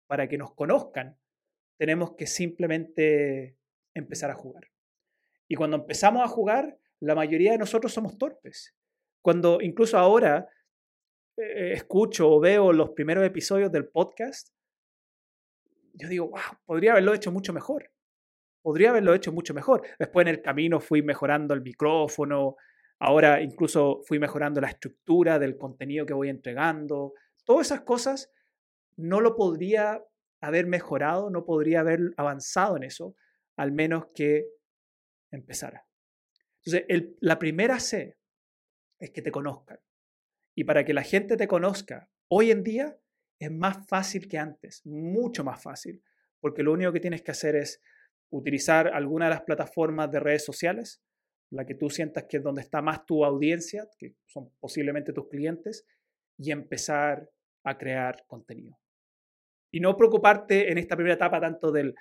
para 0.08 0.28
que 0.28 0.38
nos 0.38 0.54
conozcan, 0.56 1.18
tenemos 1.78 2.16
que 2.16 2.26
simplemente 2.26 3.58
empezar 3.94 4.32
a 4.32 4.36
jugar. 4.36 4.72
Y 5.48 5.56
cuando 5.56 5.78
empezamos 5.78 6.24
a 6.24 6.28
jugar, 6.28 6.78
la 7.00 7.14
mayoría 7.16 7.52
de 7.52 7.58
nosotros 7.60 7.94
somos 7.94 8.18
torpes. 8.18 8.74
Cuando 9.22 9.62
incluso 9.62 9.98
ahora 9.98 10.50
eh, 11.38 11.74
escucho 11.74 12.30
o 12.30 12.40
veo 12.40 12.72
los 12.72 12.92
primeros 12.92 13.26
episodios 13.26 13.72
del 13.72 13.88
podcast, 13.88 14.50
yo 15.94 16.08
digo, 16.08 16.30
wow, 16.30 16.40
podría 16.66 16.92
haberlo 16.92 17.14
hecho 17.14 17.32
mucho 17.32 17.54
mejor. 17.54 17.92
Podría 18.62 18.92
haberlo 18.92 19.14
hecho 19.14 19.32
mucho 19.32 19.54
mejor. 19.54 19.84
Después 20.00 20.26
en 20.26 20.34
el 20.34 20.42
camino 20.42 20.80
fui 20.80 21.02
mejorando 21.02 21.54
el 21.54 21.62
micrófono, 21.62 22.56
ahora 23.00 23.42
incluso 23.42 24.02
fui 24.06 24.20
mejorando 24.20 24.62
la 24.62 24.70
estructura 24.70 25.38
del 25.38 25.58
contenido 25.58 26.06
que 26.06 26.14
voy 26.14 26.30
entregando. 26.30 27.14
Todas 27.44 27.68
esas 27.68 27.82
cosas 27.82 28.32
no 28.96 29.22
lo 29.22 29.36
podría 29.36 30.04
haber 30.42 30.68
mejorado, 30.68 31.30
no 31.30 31.46
podría 31.46 31.82
haber 31.82 32.14
avanzado 32.18 32.78
en 32.78 32.84
eso, 32.84 33.16
al 33.58 33.72
menos 33.72 34.08
que 34.16 34.48
empezara. 35.32 35.86
Entonces, 36.66 37.16
la 37.20 37.40
primera 37.40 37.80
C 37.80 38.18
es 39.00 39.12
que 39.12 39.22
te 39.22 39.32
conozcan. 39.32 39.80
Y 40.56 40.66
para 40.66 40.86
que 40.86 40.94
la 40.94 41.04
gente 41.04 41.36
te 41.38 41.48
conozca, 41.48 42.10
hoy 42.28 42.52
en 42.52 42.64
día 42.64 42.98
es 43.40 43.52
más 43.52 43.88
fácil 43.88 44.28
que 44.28 44.38
antes, 44.38 44.86
mucho 44.86 45.44
más 45.44 45.62
fácil, 45.62 46.02
porque 46.40 46.64
lo 46.64 46.74
único 46.74 46.94
que 46.94 47.00
tienes 47.00 47.22
que 47.22 47.32
hacer 47.32 47.56
es 47.56 47.82
utilizar 48.30 48.88
alguna 48.88 49.26
de 49.26 49.32
las 49.32 49.42
plataformas 49.42 50.12
de 50.12 50.20
redes 50.20 50.46
sociales, 50.46 51.02
la 51.50 51.66
que 51.66 51.76
tú 51.76 51.90
sientas 51.90 52.26
que 52.26 52.38
es 52.38 52.44
donde 52.44 52.62
está 52.62 52.82
más 52.82 53.06
tu 53.06 53.26
audiencia, 53.26 53.88
que 53.98 54.16
son 54.26 54.52
posiblemente 54.60 55.14
tus 55.14 55.28
clientes, 55.28 55.86
y 56.38 56.52
empezar 56.52 57.30
a 57.64 57.78
crear 57.78 58.24
contenido. 58.28 58.78
Y 59.72 59.80
no 59.80 59.96
preocuparte 59.96 60.72
en 60.72 60.78
esta 60.78 60.96
primera 60.96 61.16
etapa 61.16 61.40
tanto 61.40 61.72
del, 61.72 61.96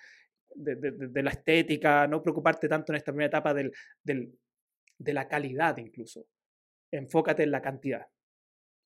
de, 0.54 1.22
la 1.22 1.30
estética, 1.30 2.06
no 2.06 2.22
preocuparte 2.22 2.68
tanto 2.68 2.92
en 2.92 2.96
esta 2.96 3.12
primera 3.12 3.28
etapa 3.28 3.54
del, 3.54 3.72
de 4.04 5.12
la 5.12 5.28
calidad 5.28 5.76
incluso. 5.78 6.26
Enfócate 6.90 7.42
en 7.42 7.50
la 7.50 7.62
cantidad 7.62 8.06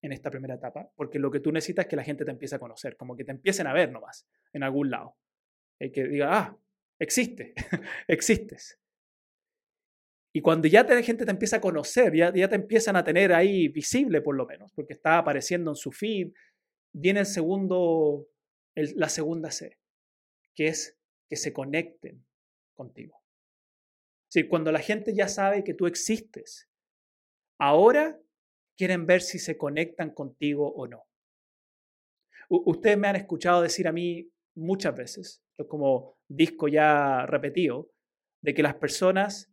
en 0.06 0.12
esta 0.12 0.30
primera 0.30 0.54
etapa, 0.54 0.90
porque 0.94 1.18
lo 1.18 1.30
que 1.30 1.40
tú 1.40 1.50
necesitas 1.50 1.84
es 1.84 1.90
que 1.90 1.96
la 1.96 2.04
gente 2.04 2.24
te 2.24 2.30
empiece 2.30 2.54
a 2.54 2.58
conocer, 2.60 2.96
como 2.96 3.16
que 3.16 3.24
te 3.24 3.32
empiecen 3.32 3.66
a 3.66 3.72
ver 3.72 3.90
nomás 3.90 4.26
en 4.52 4.62
algún 4.62 4.90
lado. 4.90 5.16
Y 5.80 5.90
que 5.90 6.06
diga, 6.06 6.28
ah, 6.30 6.58
existe, 6.98 7.54
existes. 8.08 8.78
Y 10.32 10.40
cuando 10.40 10.68
ya 10.68 10.84
la 10.84 11.02
gente 11.02 11.24
te 11.24 11.30
empieza 11.30 11.56
a 11.56 11.60
conocer, 11.60 12.14
ya, 12.14 12.32
ya 12.32 12.48
te 12.48 12.54
empiezan 12.54 12.94
a 12.94 13.02
tener 13.02 13.32
ahí 13.32 13.68
visible 13.68 14.20
por 14.20 14.36
lo 14.36 14.46
menos, 14.46 14.72
porque 14.72 14.92
está 14.92 15.18
apareciendo 15.18 15.72
en 15.72 15.76
su 15.76 15.90
feed, 15.90 16.32
viene 16.92 17.20
el 17.20 17.26
segundo, 17.26 18.28
la 18.74 19.08
segunda 19.08 19.50
C, 19.50 19.78
que 20.54 20.68
es 20.68 20.96
que 21.28 21.36
se 21.36 21.52
conecten 21.52 22.24
contigo. 22.74 23.20
Si 24.28 24.46
cuando 24.46 24.70
la 24.70 24.80
gente 24.80 25.14
ya 25.14 25.26
sabe 25.26 25.64
que 25.64 25.74
tú 25.74 25.86
existes, 25.86 26.68
ahora 27.58 28.20
quieren 28.76 29.06
ver 29.06 29.22
si 29.22 29.38
se 29.38 29.56
conectan 29.56 30.10
contigo 30.10 30.72
o 30.74 30.86
no. 30.86 31.04
ustedes 32.48 32.96
me 32.96 33.08
han 33.08 33.16
escuchado 33.16 33.62
decir 33.62 33.88
a 33.88 33.92
mí 33.92 34.30
muchas 34.54 34.94
veces, 34.94 35.42
como 35.68 36.18
disco 36.28 36.68
ya 36.68 37.26
repetido, 37.26 37.90
de 38.42 38.54
que 38.54 38.62
las 38.62 38.74
personas 38.76 39.50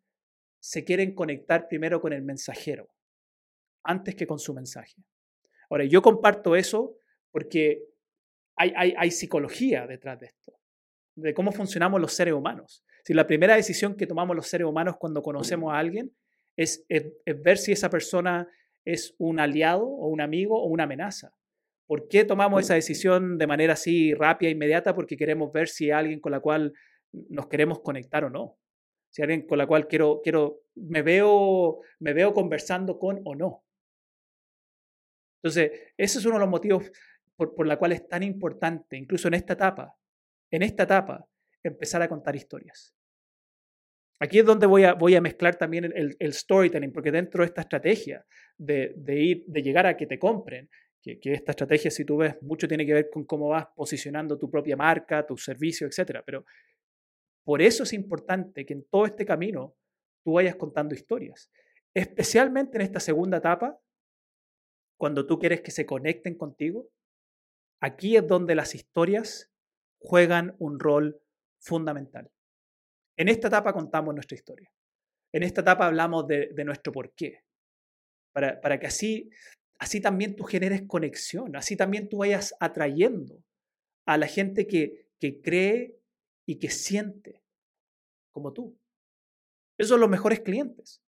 se 0.60 0.84
quieren 0.84 1.16
conectar 1.16 1.68
primero 1.68 2.00
con 2.00 2.14
el 2.14 2.22
mensajero, 2.22 2.90
antes 3.84 4.16
que 4.16 4.28
con 4.28 4.40
su 4.40 4.54
mensaje. 4.54 4.96
Ahora, 5.70 5.86
yo 5.86 6.02
comparto 6.02 6.56
eso 6.56 6.98
porque 7.32 7.84
hay, 8.56 8.74
hay, 8.76 8.94
hay 8.98 9.12
psicología 9.12 9.88
detrás 9.88 10.20
de 10.20 10.28
esto 10.28 10.44
de 11.16 11.34
cómo 11.34 11.52
funcionamos 11.52 12.02
los 12.02 12.14
seres 12.14 12.34
humanos. 12.34 12.84
Si 13.04 13.14
la 13.14 13.28
primera 13.28 13.56
decisión 13.56 13.96
que 13.96 14.08
tomamos 14.08 14.36
los 14.36 14.48
seres 14.48 14.66
humanos 14.66 14.98
cuando 14.98 15.22
conocemos 15.22 15.74
a 15.74 15.78
alguien 15.78 16.16
es, 16.56 16.86
ver 17.44 17.58
si 17.58 17.72
esa 17.72 17.90
persona 17.90 18.48
es 18.86 19.16
un 19.18 19.40
aliado 19.40 19.86
o 19.86 20.08
un 20.08 20.22
amigo 20.22 20.62
o 20.62 20.68
una 20.68 20.84
amenaza. 20.84 21.34
¿Por 21.88 22.08
qué 22.08 22.24
tomamos 22.24 22.62
esa 22.62 22.76
decisión 22.76 23.38
de 23.38 23.48
manera 23.48 23.74
así 23.74 24.14
rápida 24.14 24.50
e 24.50 24.54
inmediata? 24.54 24.96
Porque 24.96 25.18
queremos 25.18 25.52
ver 25.52 25.68
si 25.68 25.86
hay 25.86 26.00
alguien 26.00 26.20
con 26.20 26.32
la 26.32 26.40
cual 26.40 26.74
nos 27.12 27.48
queremos 27.48 27.82
conectar 27.82 28.24
o 28.24 28.30
no. 28.30 28.58
Si 29.10 29.22
hay 29.22 29.26
alguien 29.26 29.48
con 29.48 29.58
la 29.58 29.68
cual 29.68 29.88
quiero, 29.88 30.22
quiero, 30.24 30.64
me 30.76 31.02
veo, 31.02 31.82
me 32.00 32.14
veo 32.14 32.34
conversando 32.34 32.98
con 32.98 33.22
o 33.26 33.36
no. 33.36 33.64
Entonces, 35.42 35.72
ese 35.98 36.20
es 36.20 36.26
uno 36.26 36.36
de 36.36 36.42
los 36.42 36.50
motivos 36.50 36.90
por, 37.36 37.54
por 37.54 37.68
la 37.68 37.78
cual 37.78 37.92
es 37.92 38.08
tan 38.08 38.24
importante, 38.24 38.96
incluso 38.98 39.28
en 39.28 39.34
esta 39.34 39.54
etapa, 39.54 39.96
en 40.50 40.64
esta 40.64 40.84
etapa, 40.84 41.28
empezar 41.62 42.02
a 42.02 42.08
contar 42.08 42.36
historias. 42.36 42.96
Aquí 44.20 44.40
es 44.40 44.46
donde 44.46 44.68
voy 44.68 44.84
a, 44.86 45.22
mezclar 45.22 45.56
también 45.58 45.92
el, 45.94 46.34
storytelling, 46.34 46.94
porque 46.94 47.12
dentro 47.12 47.44
de 47.44 47.48
esta 47.48 47.62
estrategia 47.62 48.26
de, 48.58 48.94
ir, 49.08 49.44
de 49.48 49.62
llegar 49.62 49.86
a 49.86 49.98
que 49.98 50.06
te 50.06 50.18
compren, 50.18 50.70
que, 51.02 51.20
esta 51.24 51.52
estrategia, 51.52 51.92
si 51.92 52.06
tú 52.06 52.18
ves, 52.18 52.42
mucho 52.42 52.68
tiene 52.68 52.86
que 52.86 52.94
ver 52.94 53.10
con 53.10 53.26
cómo 53.26 53.50
vas 53.50 53.68
posicionando 53.76 54.38
tu 54.38 54.50
propia 54.50 54.78
marca, 54.78 55.26
tu 55.26 55.36
servicio, 55.36 55.88
etc. 55.88 56.22
Pero 56.26 56.46
por 57.44 57.62
eso 57.62 57.84
es 57.84 57.94
importante 57.94 58.66
que 58.66 58.74
en 58.74 58.86
todo 58.86 59.06
este 59.06 59.26
camino 59.26 59.76
tú 60.24 60.34
vayas 60.34 60.56
contando 60.56 60.96
historias. 60.96 61.52
Especialmente 61.94 62.78
en 62.78 62.84
esta 62.84 63.00
segunda 63.00 63.38
etapa, 63.38 63.78
cuando 64.98 65.28
tú 65.28 65.38
quieres 65.38 65.62
que 65.62 65.72
se 65.72 65.86
conecten 65.86 66.36
contigo, 66.36 66.88
aquí 67.82 68.16
es 68.16 68.26
donde 68.26 68.56
las 68.56 68.74
historias 68.74 69.52
juegan 70.00 70.56
un 70.60 70.80
rol 70.80 71.22
fundamental. 71.60 72.32
En 73.18 73.30
esta 73.30 73.48
etapa 73.48 73.74
contamos 73.74 74.14
nuestra 74.14 74.36
historia. 74.36 74.72
en 75.32 75.44
esta 75.44 75.62
etapa 75.62 75.88
hablamos 75.88 76.28
de, 76.28 76.64
nuestro 76.64 76.92
porqué, 76.92 77.44
para, 78.32 78.62
para 78.62 78.80
que 78.80 78.88
así, 78.88 79.30
así 79.80 80.00
también 80.00 80.36
tú 80.36 80.44
generes 80.44 80.84
conexión, 80.84 81.56
así 81.56 81.76
también 81.76 82.08
tú 82.08 82.18
vayas 82.20 82.56
atrayendo 82.60 83.44
a 84.06 84.18
la 84.18 84.28
gente 84.28 84.68
que, 84.68 85.08
que 85.20 85.42
cree 85.42 85.98
y 86.46 86.60
que 86.60 86.70
siente 86.70 87.42
como 88.32 88.52
tú. 88.52 88.78
Esos 89.78 89.90
son 89.90 90.02
los 90.02 90.10
mejores 90.10 90.42
clientes. 90.42 91.02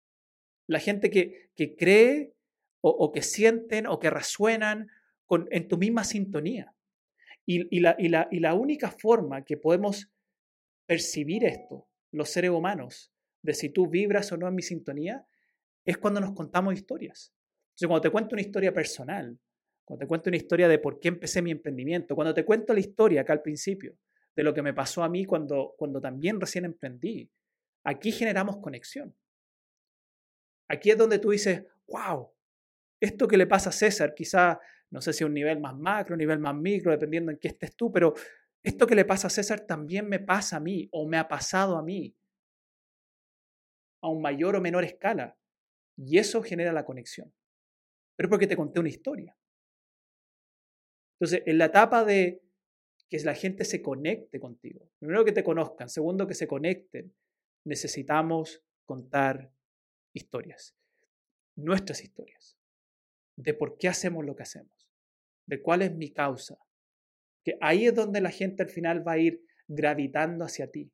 La 0.67 0.79
gente 0.79 1.09
que, 1.09 1.51
que 1.55 1.75
cree 1.75 2.33
o, 2.81 3.11
que 3.11 3.23
sienten 3.23 3.87
o 3.87 3.99
que 3.99 4.11
resuenan 4.11 4.89
con, 5.25 5.47
en 5.49 5.67
tu 5.67 5.77
misma 5.77 6.03
sintonía. 6.03 6.73
Y, 7.47 7.79
la, 7.79 7.95
y, 7.97 8.09
la, 8.09 8.27
y 8.31 8.39
la 8.39 8.53
única 8.53 8.91
forma 8.91 9.43
que 9.43 9.57
podemos 9.57 10.11
percibir 10.87 11.45
esto, 11.45 11.87
los 12.11 12.29
seres 12.29 12.51
humanos, 12.51 13.11
de 13.41 13.53
si 13.53 13.69
tú 13.69 13.87
vibras 13.87 14.31
o 14.31 14.37
no 14.37 14.47
en 14.47 14.55
mi 14.55 14.61
sintonía, 14.61 15.25
es 15.83 15.97
cuando 15.97 16.19
nos 16.19 16.33
contamos 16.33 16.73
historias. 16.73 17.33
Entonces, 17.69 17.87
cuando 17.87 18.01
te 18.01 18.09
cuento 18.09 18.35
una 18.35 18.41
historia 18.41 18.73
personal, 18.73 19.37
cuando 19.83 20.03
te 20.03 20.07
cuento 20.07 20.29
una 20.29 20.37
historia 20.37 20.67
de 20.67 20.79
por 20.79 20.99
qué 20.99 21.09
empecé 21.09 21.41
mi 21.41 21.51
emprendimiento, 21.51 22.15
cuando 22.15 22.33
te 22.33 22.43
cuento 22.43 22.73
la 22.73 22.79
historia 22.79 23.21
acá 23.21 23.33
al 23.33 23.41
principio, 23.41 23.97
de 24.35 24.43
lo 24.43 24.53
que 24.53 24.61
me 24.61 24.73
pasó 24.73 25.03
a 25.03 25.09
mí 25.09 25.25
cuando, 25.25 25.75
cuando 25.77 26.01
también 26.01 26.41
recién 26.41 26.65
emprendí, 26.65 27.29
aquí 27.83 28.11
generamos 28.11 28.57
conexión. 28.57 29.15
Aquí 30.67 30.89
es 30.89 30.97
donde 30.97 31.19
tú 31.19 31.29
dices, 31.29 31.63
wow, 31.87 32.31
esto 32.99 33.27
que 33.27 33.37
le 33.37 33.45
pasa 33.45 33.69
a 33.69 33.73
César, 33.73 34.15
quizá, 34.15 34.59
no 34.89 35.01
sé 35.01 35.13
si 35.13 35.23
a 35.23 35.27
un 35.27 35.33
nivel 35.33 35.59
más 35.59 35.75
macro, 35.75 36.15
un 36.15 36.19
nivel 36.19 36.39
más 36.39 36.55
micro, 36.55 36.91
dependiendo 36.91 37.31
en 37.31 37.37
qué 37.37 37.49
estés 37.49 37.75
tú, 37.75 37.91
pero 37.91 38.13
esto 38.65 38.87
que 38.87 38.95
le 38.95 39.05
pasa 39.05 39.27
a 39.27 39.29
César 39.29 39.61
también 39.61 40.09
me 40.09 40.19
pasa 40.19 40.57
a 40.57 40.59
mí 40.59 40.89
o 40.91 41.07
me 41.07 41.17
ha 41.17 41.27
pasado 41.27 41.77
a 41.77 41.83
mí 41.83 42.15
a 44.01 44.09
un 44.09 44.21
mayor 44.21 44.55
o 44.55 44.61
menor 44.61 44.83
escala. 44.83 45.37
Y 45.95 46.17
eso 46.17 46.41
genera 46.43 46.73
la 46.73 46.83
conexión. 46.83 47.33
Pero 48.15 48.27
es 48.27 48.29
porque 48.29 48.47
te 48.47 48.57
conté 48.57 48.79
una 48.79 48.89
historia. 48.89 49.37
Entonces, 51.13 51.43
en 51.45 51.57
la 51.57 51.65
etapa 51.65 52.03
de 52.03 52.41
que 53.09 53.19
la 53.19 53.35
gente 53.35 53.65
se 53.65 53.81
conecte 53.81 54.39
contigo, 54.39 54.89
primero 54.99 55.23
que 55.23 55.31
te 55.31 55.43
conozcan, 55.43 55.87
segundo 55.87 56.27
que 56.27 56.33
se 56.33 56.47
conecten, 56.47 57.15
necesitamos 57.65 58.63
contar 58.85 59.51
historias, 60.13 60.75
nuestras 61.55 62.03
historias, 62.03 62.57
de 63.37 63.53
por 63.53 63.77
qué 63.77 63.87
hacemos 63.87 64.25
lo 64.25 64.35
que 64.35 64.43
hacemos, 64.43 64.89
de 65.45 65.61
cuál 65.61 65.83
es 65.83 65.95
mi 65.95 66.11
causa. 66.11 66.57
Que 67.45 67.57
ahí 67.61 67.85
es 67.85 67.95
donde 67.95 68.19
la 68.19 68.31
gente 68.31 68.63
al 68.63 68.69
final 68.69 69.07
va 69.07 69.13
a 69.13 69.19
ir 69.19 69.41
gravitando 69.67 70.43
hacia 70.43 70.69
ti, 70.71 70.91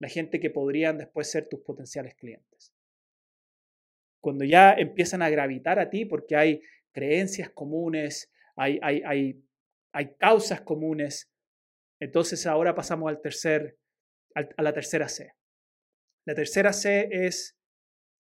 la 0.00 0.08
gente 0.08 0.40
que 0.40 0.48
podrían 0.48 0.96
después 0.96 1.30
ser 1.30 1.48
tus 1.48 1.60
potenciales 1.60 2.14
clientes. 2.14 2.74
Cuando 4.20 4.44
ya 4.44 4.72
empiezan 4.72 5.22
a 5.22 5.28
gravitar 5.28 5.78
a 5.78 5.90
ti 5.90 6.04
porque 6.04 6.36
hay 6.36 6.62
creencias 6.92 7.50
comunes, 7.50 8.32
hay, 8.56 8.78
hay, 8.82 9.02
hay, 9.04 9.44
hay 9.92 10.14
causas 10.14 10.60
comunes, 10.60 11.30
entonces 12.00 12.46
ahora 12.46 12.74
pasamos 12.74 13.08
al 13.08 13.20
tercer, 13.20 13.78
a 14.34 14.62
la 14.62 14.72
tercera 14.72 15.08
C. 15.08 15.34
La 16.24 16.34
tercera 16.34 16.72
C 16.72 17.08
es 17.10 17.58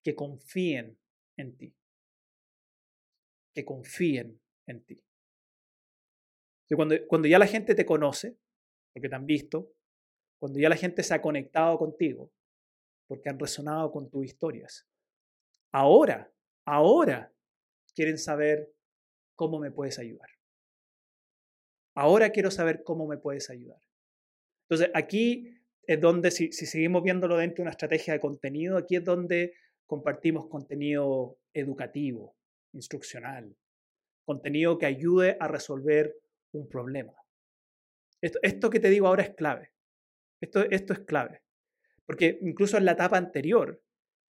que 0.02 0.14
confíen 0.14 0.99
en 1.37 1.57
ti. 1.57 1.76
Que 3.55 3.64
confíen 3.64 4.40
en 4.67 4.85
ti. 4.85 5.02
Cuando, 6.77 6.95
cuando 7.07 7.29
ya 7.29 7.39
la 7.39 7.47
gente 7.47 7.75
te 7.75 7.85
conoce, 7.85 8.37
porque 8.93 9.09
te 9.09 9.15
han 9.15 9.27
visto, 9.27 9.73
cuando 10.39 10.59
ya 10.59 10.69
la 10.69 10.77
gente 10.77 11.03
se 11.03 11.15
ha 11.15 11.21
conectado 11.21 11.79
contigo, 11.79 12.33
porque 13.09 13.28
han 13.28 13.39
resonado 13.39 13.91
con 13.91 14.09
tus 14.09 14.25
historias. 14.25 14.87
Ahora, 15.73 16.33
ahora 16.65 17.33
quieren 17.95 18.19
saber 18.19 18.73
cómo 19.35 19.59
me 19.59 19.71
puedes 19.71 19.99
ayudar. 19.99 20.28
Ahora 21.95 22.30
quiero 22.30 22.50
saber 22.50 22.83
cómo 22.85 23.06
me 23.06 23.19
puedes 23.19 23.50
ayudar. 23.50 23.80
Entonces, 24.69 24.91
aquí 24.95 25.59
es 25.87 26.00
donde, 26.00 26.30
si, 26.30 26.52
si 26.52 26.67
seguimos 26.67 27.02
viéndolo 27.02 27.37
dentro 27.37 27.56
de 27.56 27.63
una 27.63 27.71
estrategia 27.73 28.15
de 28.15 28.21
contenido, 28.21 28.76
aquí 28.76 28.97
es 28.97 29.04
donde 29.04 29.54
compartimos 29.87 30.47
contenido 30.47 31.37
educativo, 31.52 32.37
instruccional, 32.73 33.56
contenido 34.25 34.78
que 34.78 34.87
ayude 34.87 35.37
a 35.41 35.49
resolver 35.49 36.17
un 36.52 36.69
problema. 36.69 37.15
Esto, 38.21 38.39
esto 38.43 38.71
que 38.71 38.80
te 38.80 38.91
digo 38.91 39.06
ahora 39.06 39.23
es 39.23 39.30
clave. 39.30 39.73
Esto, 40.41 40.65
esto 40.71 40.93
es 40.93 41.00
clave. 41.00 41.43
Porque 42.04 42.39
incluso 42.43 42.76
en 42.76 42.84
la 42.84 42.93
etapa 42.93 43.17
anterior, 43.17 43.82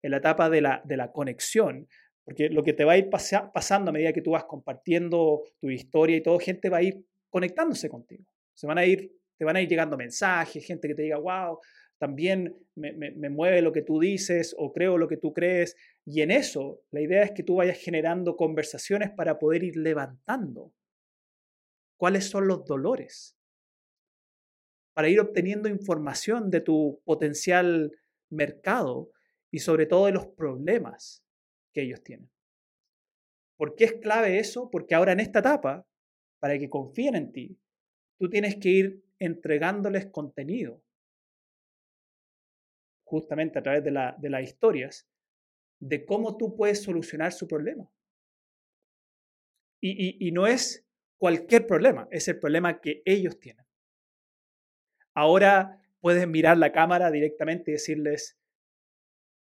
en 0.02 0.12
la 0.12 0.18
etapa 0.18 0.50
de 0.50 0.62
la, 0.62 0.82
de 0.86 0.98
la 0.98 1.12
conexión, 1.12 1.88
porque 2.24 2.50
lo 2.50 2.64
que 2.64 2.74
te 2.74 2.86
va 2.86 2.94
a 2.94 2.98
ir 2.98 3.10
pasando 3.10 3.90
a 3.90 3.94
medida 3.94 4.14
que 4.14 4.22
tú 4.22 4.32
vas 4.32 4.46
compartiendo 4.46 5.44
tu 5.60 5.70
historia 5.70 6.18
y 6.18 6.22
todo, 6.22 6.40
gente 6.40 6.70
va 6.70 6.78
a 6.78 6.84
ir 6.84 7.06
conectándose 7.30 7.90
contigo. 7.90 8.24
Se 8.54 8.68
van 8.68 8.78
a 8.78 8.86
ir, 8.86 9.12
te 9.38 9.44
van 9.44 9.56
a 9.56 9.62
ir 9.62 9.68
llegando 9.68 9.98
mensajes, 9.98 10.66
gente 10.66 10.88
que 10.88 10.96
te 10.96 11.02
diga, 11.02 11.18
wow, 11.18 11.60
también 11.98 12.56
me, 12.76 12.94
me, 12.94 13.30
mueve 13.30 13.62
lo 13.62 13.72
que 13.72 13.82
tú 13.82 14.00
dices 14.00 14.56
o 14.58 14.72
creo 14.72 14.98
lo 14.98 15.08
que 15.08 15.18
tú 15.18 15.34
crees. 15.34 15.76
Y 16.06 16.22
en 16.22 16.32
eso, 16.32 16.82
la 16.92 17.02
idea 17.02 17.24
es 17.24 17.32
que 17.32 17.44
tú 17.44 17.56
vayas 17.56 17.78
generando 17.78 18.36
conversaciones 18.36 19.10
para 19.12 19.40
poder 19.40 19.64
ir 19.64 19.78
levantando 19.78 20.74
cuáles 21.98 22.30
son 22.30 22.48
los 22.48 22.66
dolores 22.66 23.38
para 24.94 25.10
ir 25.10 25.20
obteniendo 25.20 25.68
información 25.70 26.50
de 26.50 26.62
tu 26.62 27.02
potencial 27.04 27.92
mercado 28.30 29.12
y 29.52 29.60
sobre 29.60 29.86
todo 29.86 30.06
de 30.06 30.12
los 30.12 30.28
problemas 30.28 31.24
que 31.74 31.82
ellos 31.84 32.04
tienen. 32.04 32.30
¿Por 33.58 33.76
qué 33.76 33.86
es 33.86 33.94
clave 33.94 34.40
eso? 34.40 34.70
Porque 34.70 34.96
ahora 34.96 35.12
en 35.12 35.20
esta 35.20 35.40
etapa, 35.40 35.88
para 36.40 36.58
que 36.58 36.70
confíen 36.70 37.16
en 37.16 37.32
ti, 37.32 37.60
tú 38.20 38.30
tienes 38.30 38.58
que 38.58 38.70
ir 38.70 39.04
entregándoles 39.20 40.08
contenido, 40.08 40.84
justamente 43.04 43.60
a 43.60 43.64
través 43.64 43.84
de, 43.84 43.92
la, 43.92 44.16
de 44.20 44.30
las 44.30 44.44
historias, 44.44 45.08
de 45.80 46.06
cómo 46.06 46.38
tú 46.38 46.56
puedes 46.56 46.82
solucionar 46.82 47.32
su 47.32 47.48
problema. 47.48 47.90
Y 49.86 50.32
no 50.32 50.48
es 50.48 50.83
cualquier 51.24 51.66
problema, 51.66 52.06
es 52.12 52.28
el 52.28 52.38
problema 52.38 52.82
que 52.82 53.02
ellos 53.06 53.40
tienen. 53.40 53.66
Ahora 55.14 55.82
puedes 56.02 56.28
mirar 56.28 56.58
la 56.58 56.74
cámara 56.74 57.10
directamente 57.12 57.72
y 57.72 57.76
decirles, 57.76 58.38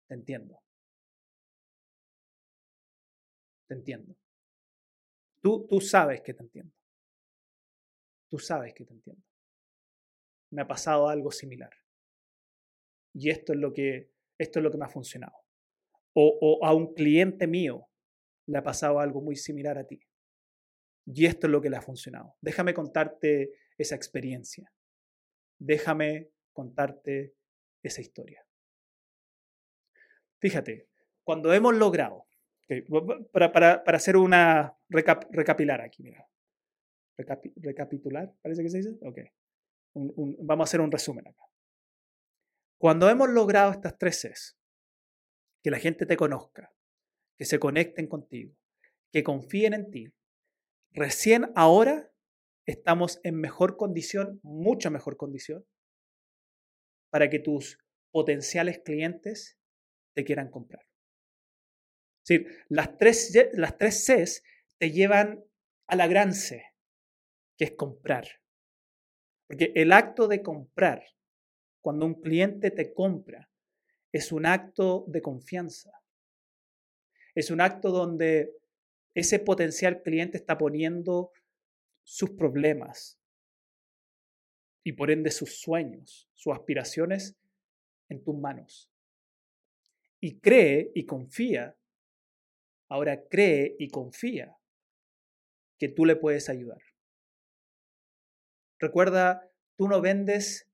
te 0.08 0.16
entiendo. 0.16 0.62
Te 3.68 3.74
entiendo. 3.74 4.16
Tú, 5.42 5.68
tú 5.68 5.82
sabes 5.82 6.22
que 6.22 6.34
te 6.34 6.44
entiendo. 6.44 6.74
Tú 8.30 8.40
sabes 8.40 8.74
que 8.74 8.86
te 8.86 8.94
entiendo. 8.94 9.26
Me 10.52 10.62
ha 10.62 10.68
pasado 10.68 11.10
algo 11.10 11.32
similar. 11.32 11.74
Y 13.14 13.30
esto 13.30 13.52
es 13.52 13.60
lo 13.60 13.74
que, 13.74 14.10
esto 14.38 14.60
es 14.60 14.64
lo 14.64 14.72
que 14.72 14.78
me 14.78 14.86
ha 14.86 14.90
funcionado. 14.90 15.36
O, 16.14 16.38
o 16.40 16.66
a 16.66 16.74
un 16.74 16.94
cliente 16.94 17.46
mío 17.46 17.90
le 18.48 18.58
ha 18.58 18.64
pasado 18.64 19.02
algo 19.02 19.20
muy 19.20 19.36
similar 19.36 19.78
a 19.78 19.86
ti. 19.86 20.00
Y 21.06 21.26
esto 21.26 21.48
es 21.48 21.52
lo 21.52 21.62
que 21.62 21.70
le 21.70 21.78
ha 21.78 21.82
funcionado. 21.82 22.36
Déjame 22.42 22.74
contarte 22.74 23.52
esa 23.78 23.96
experiencia 23.96 24.72
déjame 25.64 26.30
contarte 26.52 27.36
esa 27.82 28.02
historia. 28.02 28.46
Fíjate, 30.40 30.90
cuando 31.24 31.54
hemos 31.54 31.76
logrado, 31.76 32.28
para, 33.32 33.52
para, 33.52 33.84
para, 33.84 33.98
hacer 33.98 34.18
una 34.18 34.78
recapilar 34.90 35.82
aquí, 35.82 36.04
mira. 36.04 36.28
recapitular, 37.18 38.34
parece 38.42 38.64
que 38.64 38.70
se 38.70 38.78
dice. 38.78 38.98
Ok. 39.02 39.20
vamos 39.94 40.66
a 40.66 40.70
hacer 40.70 40.82
un 40.82 40.92
resumen 40.92 41.28
acá. 41.28 41.44
Cuando 42.78 43.10
hemos 43.10 43.30
logrado 43.30 43.72
estas 43.72 43.98
tres 43.98 44.22
Cs, 44.22 44.58
que 45.62 45.72
la 45.72 45.80
gente 45.80 46.06
te 46.06 46.18
conozca, 46.18 46.74
que 47.38 47.46
se 47.46 47.58
conecten 47.58 48.08
contigo, 48.08 48.54
que 49.12 49.24
confíen 49.24 49.74
en 49.74 49.92
ti, 49.92 50.14
recién 50.94 51.52
ahora 51.56 52.12
estamos 52.66 53.20
en 53.24 53.36
mejor 53.36 53.78
condición, 53.78 54.40
mucha 54.44 54.90
mejor 54.90 55.18
condición, 55.18 55.66
para 57.10 57.30
que 57.30 57.40
tus 57.40 57.80
potenciales 58.12 58.80
clientes 58.80 59.60
te 60.16 60.24
quieran 60.24 60.50
comprar. 60.50 60.84
Es 62.24 62.30
decir, 62.30 62.66
las 62.70 62.98
tres, 62.98 63.34
las 63.54 63.78
tres 63.78 64.06
Cs 64.06 64.44
te 64.78 64.92
llevan 64.92 65.44
a 65.88 65.96
la 65.96 66.08
gran 66.08 66.34
C, 66.34 66.64
que 67.58 67.66
es 67.66 67.72
comprar. 67.72 68.28
Porque 69.48 69.74
el 69.76 69.92
acto 69.92 70.28
de 70.28 70.42
comprar, 70.42 71.04
cuando 71.82 72.06
un 72.06 72.22
cliente 72.22 72.72
te 72.72 72.94
compra, 72.94 73.50
es 74.14 74.32
un 74.32 74.46
acto 74.46 75.06
de 75.08 75.22
confianza. 75.22 75.92
Es 77.36 77.52
un 77.52 77.62
acto 77.62 77.92
donde 77.92 78.54
ese 79.16 79.40
potencial 79.40 80.02
cliente 80.02 80.38
está 80.38 80.58
poniendo 80.58 81.32
sus 82.04 82.32
problemas 82.32 83.20
y 84.84 84.94
por 84.94 85.12
ende 85.12 85.32
sus 85.32 85.62
sueños, 85.62 86.30
sus 86.34 86.54
aspiraciones 86.54 87.38
en 88.10 88.24
tus 88.24 88.36
manos. 88.36 88.90
y 90.20 90.40
cree 90.40 90.90
y 90.96 91.06
confía, 91.06 91.78
ahora 92.88 93.28
cree 93.28 93.76
y 93.78 93.90
confía 93.90 94.58
que 95.78 95.90
tú 95.90 96.06
le 96.06 96.16
puedes 96.16 96.48
ayudar. 96.48 96.82
Recuerda, 98.80 99.52
tú 99.76 99.90
no 99.90 100.00
vendes 100.00 100.70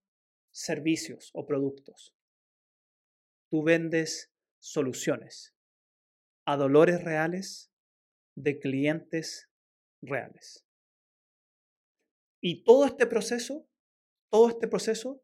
servicios 0.52 1.32
o 1.34 1.47
productos. 1.47 2.13
Tú 3.49 3.63
vendes 3.63 4.32
soluciones 4.60 5.56
a 6.45 6.56
dolores 6.56 7.04
reales 7.04 7.68
de 8.39 8.58
clientes 8.60 9.49
reales. 10.02 10.65
Y 12.41 12.63
todo 12.63 12.86
este 12.86 13.06
proceso, 13.06 13.67
todo 14.32 14.49
este 14.49 14.67
proceso, 14.67 15.21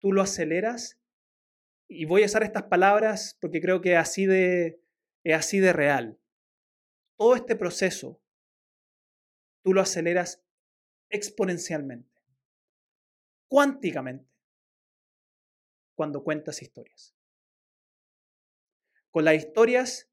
tú 0.00 0.12
lo 0.12 0.22
aceleras 0.22 0.98
y 1.88 2.06
voy 2.06 2.22
a 2.22 2.26
usar 2.26 2.42
estas 2.42 2.64
palabras 2.64 3.36
porque 3.40 3.60
creo 3.60 3.82
que 3.82 3.96
así 3.96 4.24
de, 4.24 4.80
es 5.24 5.36
así 5.36 5.58
de 5.58 5.74
real. 5.74 6.18
Todo 7.18 7.34
este 7.34 7.54
proceso 7.54 8.22
tú 9.62 9.74
lo 9.74 9.82
aceleras 9.82 10.42
exponencialmente, 11.10 12.22
cuánticamente, 13.48 14.30
cuando 15.94 16.24
cuentas 16.24 16.62
historias. 16.62 17.14
Con 19.10 19.24
las 19.24 19.34
historias, 19.34 20.07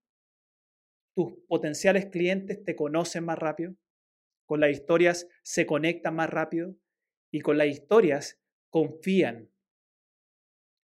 tus 1.15 1.33
potenciales 1.47 2.07
clientes 2.07 2.63
te 2.63 2.75
conocen 2.75 3.25
más 3.25 3.39
rápido, 3.39 3.75
con 4.45 4.59
las 4.59 4.71
historias 4.71 5.27
se 5.43 5.65
conectan 5.65 6.15
más 6.15 6.29
rápido 6.29 6.75
y 7.31 7.41
con 7.41 7.57
las 7.57 7.67
historias 7.67 8.39
confían 8.69 9.49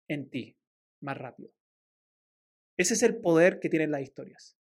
en 0.08 0.30
ti 0.30 0.58
más 1.02 1.18
rápido. 1.18 1.52
Ese 2.78 2.94
es 2.94 3.04
el 3.04 3.18
poder 3.18 3.60
que 3.60 3.70
tienen 3.70 3.92
las 3.92 4.02
historias. 4.02 4.58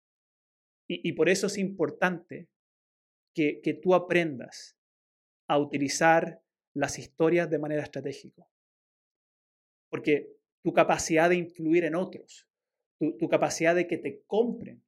Y, 0.92 1.14
por 1.14 1.30
eso 1.30 1.46
es 1.46 1.60
importante 1.60 2.50
que, 3.36 3.80
tú 3.82 3.94
aprendas 3.94 4.76
a 5.48 5.60
utilizar 5.60 6.42
las 6.74 6.98
historias 6.98 7.50
de 7.50 7.60
manera 7.60 7.84
estratégica. 7.84 8.50
Porque 9.92 10.36
tu 10.64 10.74
capacidad 10.74 11.30
de 11.30 11.36
influir 11.36 11.86
en 11.86 11.94
otros, 11.94 12.48
tu, 12.98 13.30
capacidad 13.30 13.76
de 13.76 13.86
que 13.86 14.00
te 14.00 14.24
compren, 14.26 14.84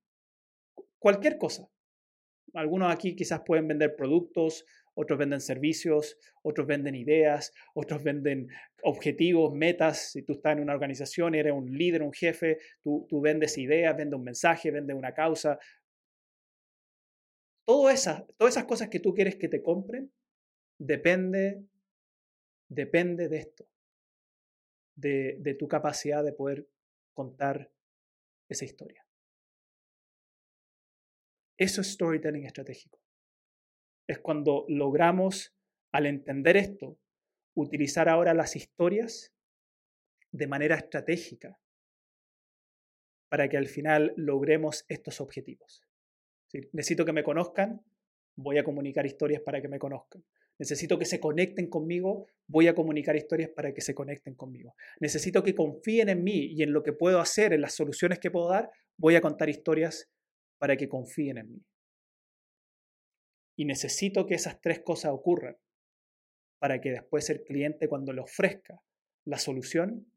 cualquier 1.02 1.38
cosa. 1.38 1.68
Algunos 2.54 2.94
aquí 2.94 3.16
quizás 3.16 3.42
pueden 3.46 3.68
vender 3.68 3.96
productos, 3.96 4.66
otros 4.94 5.18
venden 5.18 5.42
servicios, 5.42 6.18
otros 6.44 6.68
venden 6.68 6.96
ideas, 6.96 7.54
otros 7.74 8.04
venden 8.04 8.50
objetivos, 8.84 9.54
metas. 9.54 10.12
Si 10.12 10.22
tú 10.22 10.34
estás 10.34 10.54
en 10.54 10.62
una 10.62 10.74
organización, 10.74 11.34
eres 11.34 11.54
un 11.54 11.72
líder, 11.72 12.04
un 12.04 12.14
jefe, 12.14 12.60
tú, 12.84 13.08
vendes 13.22 13.58
ideas, 13.58 13.98
vendes 13.98 14.18
un 14.18 14.26
mensaje, 14.26 14.70
vendes 14.70 14.96
una 14.96 15.14
causa. 15.14 15.58
todas 17.66 18.26
esas 18.40 18.66
cosas 18.66 18.90
que 18.90 19.00
tú 19.00 19.14
quieres 19.14 19.38
que 19.38 19.48
te 19.48 19.64
compren, 19.64 20.12
depende, 20.78 21.64
depende 22.70 23.28
de 23.30 23.38
esto, 23.38 23.66
de 24.96 25.56
tu 25.58 25.68
capacidad 25.68 26.24
de 26.24 26.34
poder 26.34 26.68
contar 27.14 27.72
esa 28.50 28.66
historia. 28.66 29.01
Eso 31.62 31.82
es 31.82 31.92
storytelling 31.92 32.46
estratégico 32.46 33.00
es 34.12 34.20
cuando 34.20 34.66
logramos, 34.68 35.54
al 35.94 36.06
entender 36.06 36.58
esto, 36.58 36.98
utilizar 37.56 38.10
ahora 38.10 38.34
las 38.34 38.56
historias 38.56 39.34
de 40.32 40.48
manera 40.48 40.76
estratégica 40.76 41.58
para 43.30 43.48
que 43.48 43.58
al 43.58 43.68
final 43.68 44.14
logremos 44.18 44.86
estos 44.90 45.22
objetivos. 45.22 45.82
Necesito 46.74 47.06
que 47.06 47.14
me 47.14 47.24
conozcan, 47.24 47.82
voy 48.36 48.58
a 48.58 48.64
comunicar 48.64 49.06
historias 49.06 49.42
para 49.42 49.62
que 49.62 49.70
me 49.70 49.80
conozcan. 49.80 50.24
Necesito 50.60 51.00
que 51.00 51.06
se 51.06 51.20
conecten 51.20 51.70
conmigo, 51.70 52.28
voy 52.48 52.68
a 52.68 52.76
comunicar 52.76 53.16
historias 53.16 53.50
para 53.50 53.74
que 53.74 53.82
se 53.82 53.96
conecten 53.96 54.36
conmigo. 54.36 54.76
Necesito 55.00 55.42
que 55.44 55.56
confíen 55.56 56.10
en 56.10 56.24
mí 56.24 56.54
y 56.54 56.64
en 56.64 56.74
lo 56.74 56.84
que 56.84 56.94
puedo 56.94 57.20
hacer, 57.20 57.54
en 57.54 57.62
las 57.62 57.74
soluciones 57.74 58.20
que 58.20 58.30
puedo 58.30 58.50
dar, 58.50 58.70
voy 58.98 59.16
a 59.16 59.22
contar 59.22 59.50
historias 59.50 60.10
para 60.62 60.78
que 60.78 60.88
confíen 60.88 61.40
en 61.40 61.52
mí. 61.54 61.66
Y 63.58 63.66
necesito 63.66 64.28
que 64.28 64.36
esas 64.36 64.62
tres 64.62 64.82
cosas 64.82 65.12
ocurran 65.12 65.58
para 66.60 66.80
que 66.80 66.92
después 66.92 67.32
el 67.32 67.44
cliente 67.44 67.88
cuando 67.88 68.14
le 68.14 68.22
ofrezca 68.22 68.80
la 69.26 69.40
solución 69.40 70.14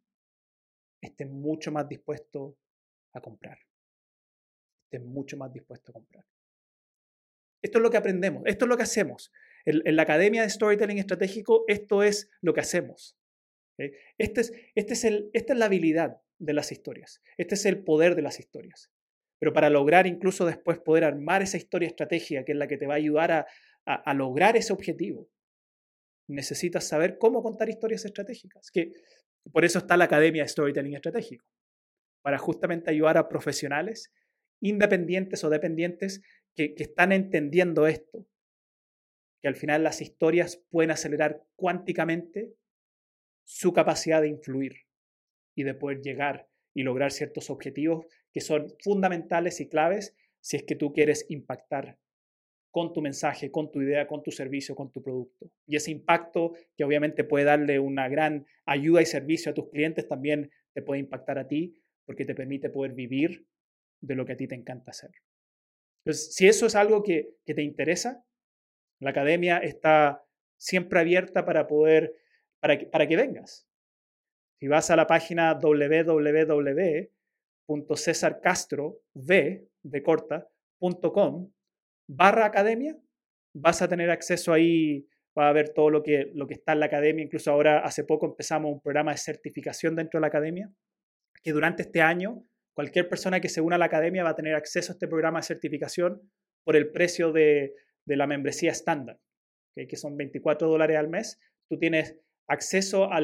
esté 1.01 1.25
mucho 1.25 1.73
más 1.73 1.89
dispuesto 1.89 2.59
a 3.15 3.23
comprar. 3.23 3.59
Esté 4.85 5.03
mucho 5.03 5.39
más 5.39 5.51
dispuesto 5.51 5.93
a 5.93 5.95
comprar. 5.95 6.27
Esto 7.63 7.79
es 7.79 7.83
lo 7.83 7.91
que 7.91 7.97
aprendemos, 7.97 8.43
esto 8.45 8.67
es 8.67 8.69
lo 8.69 8.77
que 8.77 8.83
hacemos. 8.83 9.33
En, 9.65 9.97
la 9.97 10.03
Academia 10.03 10.43
de 10.43 10.51
Storytelling 10.51 10.99
Estratégico, 10.99 11.65
esto 11.69 12.03
es 12.03 12.31
lo 12.43 12.53
que 12.53 12.61
hacemos. 12.61 13.17
Este 14.19 14.43
es, 14.43 14.53
este 14.75 14.93
es 14.93 15.05
el, 15.05 15.31
esta 15.33 15.55
es 15.55 15.59
la 15.59 15.65
habilidad 15.65 16.21
de 16.39 16.53
las 16.53 16.71
historias. 16.71 17.23
Este 17.39 17.55
es 17.55 17.65
el 17.65 17.83
poder 17.83 18.15
de 18.15 18.23
las 18.23 18.39
historias. 18.41 18.91
Pero 19.45 19.53
para 19.53 19.69
lograr 19.69 20.07
incluso 20.07 20.47
después 20.47 20.79
poder 20.79 21.05
armar 21.05 21.43
esa 21.43 21.59
historia 21.59 21.87
estratégica 21.87 22.47
que 22.47 22.53
es 22.53 22.57
la 22.57 22.67
que 22.67 22.79
te 22.79 22.87
va 22.87 22.95
a 22.95 22.97
ayudar 22.97 23.47
a, 23.85 24.15
lograr 24.15 24.57
ese 24.57 24.73
objetivo, 24.73 25.29
necesitas 26.31 26.89
saber 26.89 27.19
cómo 27.19 27.43
contar 27.43 27.69
historias 27.69 28.07
estratégicas. 28.07 28.71
Que 28.71 28.93
por 29.53 29.67
eso 29.67 29.81
está 29.81 29.99
la 29.99 30.07
Academia 30.07 30.45
de 30.45 30.49
Storytelling 30.49 30.95
Estratégico, 30.95 31.45
para 32.23 32.39
justamente 32.39 32.91
ayudar 32.91 33.19
a 33.19 33.29
profesionales 33.29 34.11
independientes 34.63 35.45
o 35.45 35.51
dependientes 35.51 36.23
que, 36.57 36.75
que 36.75 36.85
están 36.85 37.13
entendiendo 37.13 37.87
esto, 37.87 38.27
que 39.43 39.49
al 39.49 39.57
final 39.57 39.83
las 39.83 40.01
historias 40.01 40.65
pueden 40.71 40.91
acelerar 40.91 41.45
cuánticamente 41.55 42.55
su 43.45 43.75
capacidad 43.75 44.23
de 44.23 44.29
influir 44.29 44.87
y 45.55 45.65
de 45.65 45.75
poder 45.75 46.01
llegar 46.01 46.49
y 46.73 46.83
lograr 46.83 47.13
ciertos 47.13 47.51
objetivos 47.51 48.07
que 48.35 48.41
son 48.41 48.75
fundamentales 48.81 49.61
y 49.61 49.69
claves 49.69 50.15
si 50.41 50.57
es 50.57 50.65
que 50.65 50.75
tú 50.75 50.93
quieres 50.93 51.25
impactar 51.31 51.99
con 52.73 52.93
tu 52.93 53.01
mensaje, 53.01 53.53
con 53.53 53.71
tu 53.71 53.81
idea, 53.81 54.09
con 54.09 54.25
tu 54.25 54.33
servicio, 54.33 54.75
con 54.75 54.91
tu 54.91 55.01
producto. 55.01 55.49
Y 55.65 55.77
ese 55.77 55.93
impacto 55.93 56.55
que 56.77 56.83
obviamente 56.83 57.23
puede 57.23 57.45
darle 57.45 57.79
una 57.79 58.09
gran 58.09 58.45
ayuda 58.67 59.01
y 59.01 59.07
servicio 59.07 59.53
a 59.53 59.55
tus 59.55 59.71
clientes 59.71 60.09
también 60.09 60.51
te 60.73 60.83
puede 60.83 60.99
impactar 60.99 61.39
a 61.39 61.47
ti 61.47 61.81
porque 62.05 62.25
te 62.25 62.35
permite 62.35 62.71
poder 62.71 62.93
vivir 62.93 63.47
de 64.01 64.17
lo 64.17 64.27
que 64.27 64.33
a 64.33 64.37
ti 64.37 64.49
te 64.49 64.57
encanta 64.57 64.91
hacer. 64.91 65.13
Entonces, 66.05 66.35
si 66.35 66.49
eso 66.49 66.67
es 66.67 66.75
algo 66.75 67.05
que, 67.05 67.37
te 67.47 67.63
interesa, 67.63 68.25
la 68.99 69.11
academia 69.11 69.59
está 69.59 70.25
siempre 70.57 70.99
abierta 70.99 71.45
para 71.45 71.69
poder, 71.69 72.17
para 72.59 72.77
que, 72.77 72.87
para 72.87 73.07
que 73.07 73.17
vengas. 73.17 73.69
Si 74.59 74.67
vas 74.67 74.91
a 74.91 74.97
la 74.97 75.07
página 75.07 75.55
www.cesarcastrov 77.67 78.97
de 79.15 80.03
corta.com 80.03 81.51
barra 82.07 82.47
academia, 82.47 82.97
vas 83.55 83.83
a 83.83 83.89
tener 83.89 84.11
acceso 84.11 84.53
ahí, 84.53 85.07
va 85.39 85.49
a 85.49 85.53
ver 85.53 85.71
todo 85.71 85.91
lo 85.91 86.03
que, 86.03 86.31
lo 86.35 86.47
que 86.47 86.55
está 86.55 86.73
en 86.73 86.81
la 86.81 86.87
academia. 86.87 87.25
Incluso 87.25 87.51
ahora, 87.51 87.81
hace 87.81 88.05
poco 88.05 88.27
empezamos 88.27 88.73
un 88.73 88.81
programa 88.81 89.13
de 89.13 89.19
certificación 89.19 89.97
dentro 89.97 90.19
de 90.19 90.23
la 90.23 90.29
academia, 90.29 90.71
que 91.43 91.53
durante 91.53 91.83
este 91.83 92.03
año 92.03 92.45
cualquier 92.75 93.09
persona 93.09 93.41
que 93.41 93.49
se 93.49 93.61
una 93.61 93.77
a 93.77 93.79
la 93.79 93.85
academia 93.87 94.25
va 94.25 94.31
a 94.31 94.37
tener 94.37 94.55
acceso 94.55 94.93
a 94.93 94.95
este 94.95 95.07
programa 95.07 95.39
de 95.39 95.45
certificación 95.45 96.21
por 96.65 96.77
el 96.77 96.91
precio 96.91 97.33
de, 97.33 97.75
de 98.05 98.17
la 98.17 98.27
membresía 98.27 98.73
estándar, 98.73 99.19
que 99.77 99.97
son 99.97 100.17
24 100.17 100.69
dólares 100.69 100.97
al 100.97 101.09
mes. 101.09 101.39
Tú 101.69 101.79
tienes 101.79 102.19
acceso 102.47 103.09
a 103.11 103.21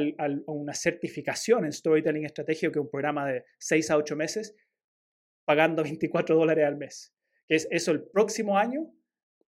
una 0.46 0.74
certificación 0.74 1.64
en 1.64 1.72
Storytelling 1.72 2.24
Estratégico, 2.24 2.72
que 2.72 2.78
es 2.78 2.84
un 2.84 2.90
programa 2.90 3.26
de 3.30 3.44
6 3.58 3.90
a 3.90 3.96
8 3.96 4.16
meses, 4.16 4.54
pagando 5.44 5.82
24 5.82 6.36
dólares 6.36 6.66
al 6.66 6.76
mes. 6.76 7.14
Que 7.46 7.56
es 7.56 7.68
eso 7.70 7.92
el 7.92 8.02
próximo 8.02 8.56
año, 8.56 8.92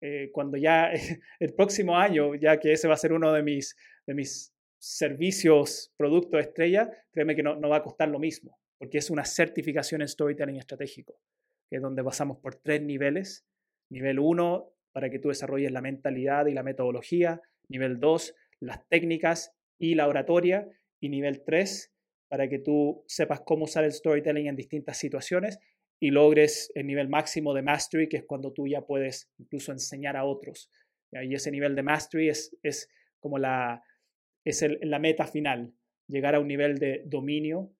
eh, 0.01 0.31
cuando 0.33 0.57
ya, 0.57 0.91
el 1.41 1.55
próximo 1.55 1.97
año, 1.97 2.35
ya 2.35 2.59
que 2.59 2.73
ese 2.73 2.89
va 2.89 2.95
a 2.95 2.99
ser 2.99 3.13
uno 3.13 3.33
de 3.33 3.43
mis, 3.43 3.77
de 4.07 4.15
mis 4.15 4.55
servicios, 4.79 5.93
productos 5.97 6.41
estrella, 6.41 6.91
créeme 7.13 7.37
que 7.37 7.43
no, 7.43 7.57
no 7.57 7.69
va 7.69 7.77
a 7.77 7.83
costar 7.83 8.09
lo 8.09 8.19
mismo, 8.19 8.59
porque 8.79 8.99
es 8.99 9.11
una 9.11 9.25
certificación 9.25 10.01
en 10.01 10.09
Storytelling 10.09 10.57
Estratégico, 10.57 11.21
que 11.69 11.77
es 11.77 11.83
donde 11.83 12.03
pasamos 12.03 12.39
por 12.39 12.57
tres 12.57 12.83
niveles. 12.83 13.47
Nivel 13.91 14.19
1, 14.21 14.73
para 14.93 15.11
que 15.11 15.19
tú 15.19 15.29
desarrolles 15.29 15.73
la 15.73 15.81
mentalidad 15.81 16.47
y 16.47 16.55
la 16.55 16.63
metodología. 16.63 17.41
Nivel 17.69 17.99
2, 17.99 18.35
las 18.61 18.89
técnicas 18.89 19.53
y 19.81 19.97
la 19.97 20.07
oratoria. 20.07 20.69
Y 21.01 21.09
nivel 21.09 21.43
3, 21.43 21.93
para 22.29 22.49
que 22.49 22.59
tú 22.59 23.03
sepas 23.09 23.41
cómo 23.41 23.65
usar 23.65 23.85
el 23.85 23.93
storytelling 23.93 24.47
en 24.47 24.55
distintas 24.55 24.99
situaciones 24.99 25.59
y 25.99 26.11
logres 26.11 26.71
el 26.75 26.87
nivel 26.87 27.09
máximo 27.09 27.55
de 27.55 27.63
mastery, 27.63 28.09
que 28.09 28.19
es 28.19 28.25
cuando 28.25 28.53
tú 28.53 28.69
ya 28.69 28.83
puedes 28.83 29.31
incluso 29.39 29.73
enseñar 29.73 30.17
a 30.17 30.25
otros. 30.25 30.71
Y 31.11 31.35
ese 31.35 31.51
nivel 31.51 31.75
de 31.75 31.83
mastery 31.83 32.29
es, 32.29 32.57
es 32.63 32.89
como 33.19 33.39
la, 33.39 33.83
es 34.45 34.65
la 34.83 34.99
meta 34.99 35.27
final, 35.27 35.75
llegar 36.07 36.35
a 36.35 36.41
un 36.41 36.49
nivel 36.49 36.79
de 36.79 37.03
dominio 37.07 37.73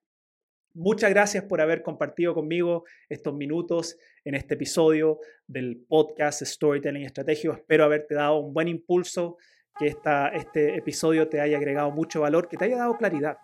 Muchas 0.78 1.08
gracias 1.08 1.42
por 1.44 1.62
haber 1.62 1.82
compartido 1.82 2.34
conmigo 2.34 2.84
estos 3.08 3.32
minutos 3.34 3.96
en 4.26 4.34
este 4.34 4.56
episodio 4.56 5.20
del 5.46 5.82
podcast 5.88 6.42
Storytelling 6.42 7.02
Estratégico. 7.02 7.54
Espero 7.54 7.84
haberte 7.84 8.14
dado 8.14 8.40
un 8.40 8.52
buen 8.52 8.68
impulso, 8.68 9.38
que 9.78 9.86
esta, 9.86 10.28
este 10.28 10.76
episodio 10.76 11.30
te 11.30 11.40
haya 11.40 11.56
agregado 11.56 11.90
mucho 11.92 12.20
valor, 12.20 12.46
que 12.46 12.58
te 12.58 12.66
haya 12.66 12.76
dado 12.76 12.98
claridad 12.98 13.38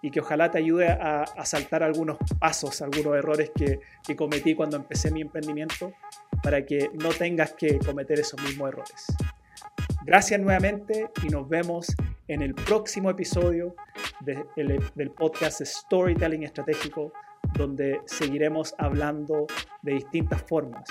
y 0.00 0.12
que 0.12 0.20
ojalá 0.20 0.52
te 0.52 0.58
ayude 0.58 0.86
a, 0.86 1.24
saltar 1.44 1.82
algunos 1.82 2.18
pasos, 2.38 2.80
algunos 2.82 3.16
errores 3.16 3.50
que, 3.52 3.80
que 4.06 4.14
cometí 4.14 4.54
cuando 4.54 4.76
empecé 4.76 5.10
mi 5.10 5.22
emprendimiento 5.22 5.92
para 6.40 6.64
que 6.64 6.88
no 7.02 7.08
tengas 7.08 7.52
que 7.54 7.80
cometer 7.80 8.20
esos 8.20 8.40
mismos 8.44 8.68
errores. 8.68 9.06
Gracias 10.04 10.40
nuevamente 10.40 11.10
y 11.24 11.30
nos 11.30 11.48
vemos 11.48 11.88
en 12.28 12.42
el 12.42 12.54
próximo 12.54 13.10
episodio 13.10 13.74
del 14.20 15.10
podcast 15.10 15.62
Storytelling 15.62 16.44
Estratégico, 16.44 17.12
donde 17.54 18.00
seguiremos 18.06 18.74
hablando 18.78 19.46
de 19.82 19.92
distintas 19.94 20.42
formas 20.42 20.84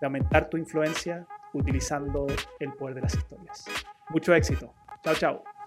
de 0.00 0.06
aumentar 0.06 0.48
tu 0.48 0.56
influencia 0.56 1.26
utilizando 1.52 2.26
el 2.58 2.72
poder 2.72 2.96
de 2.96 3.00
las 3.02 3.14
historias. 3.14 3.64
Mucho 4.08 4.34
éxito. 4.34 4.74
Chao, 5.02 5.14
chao. 5.14 5.59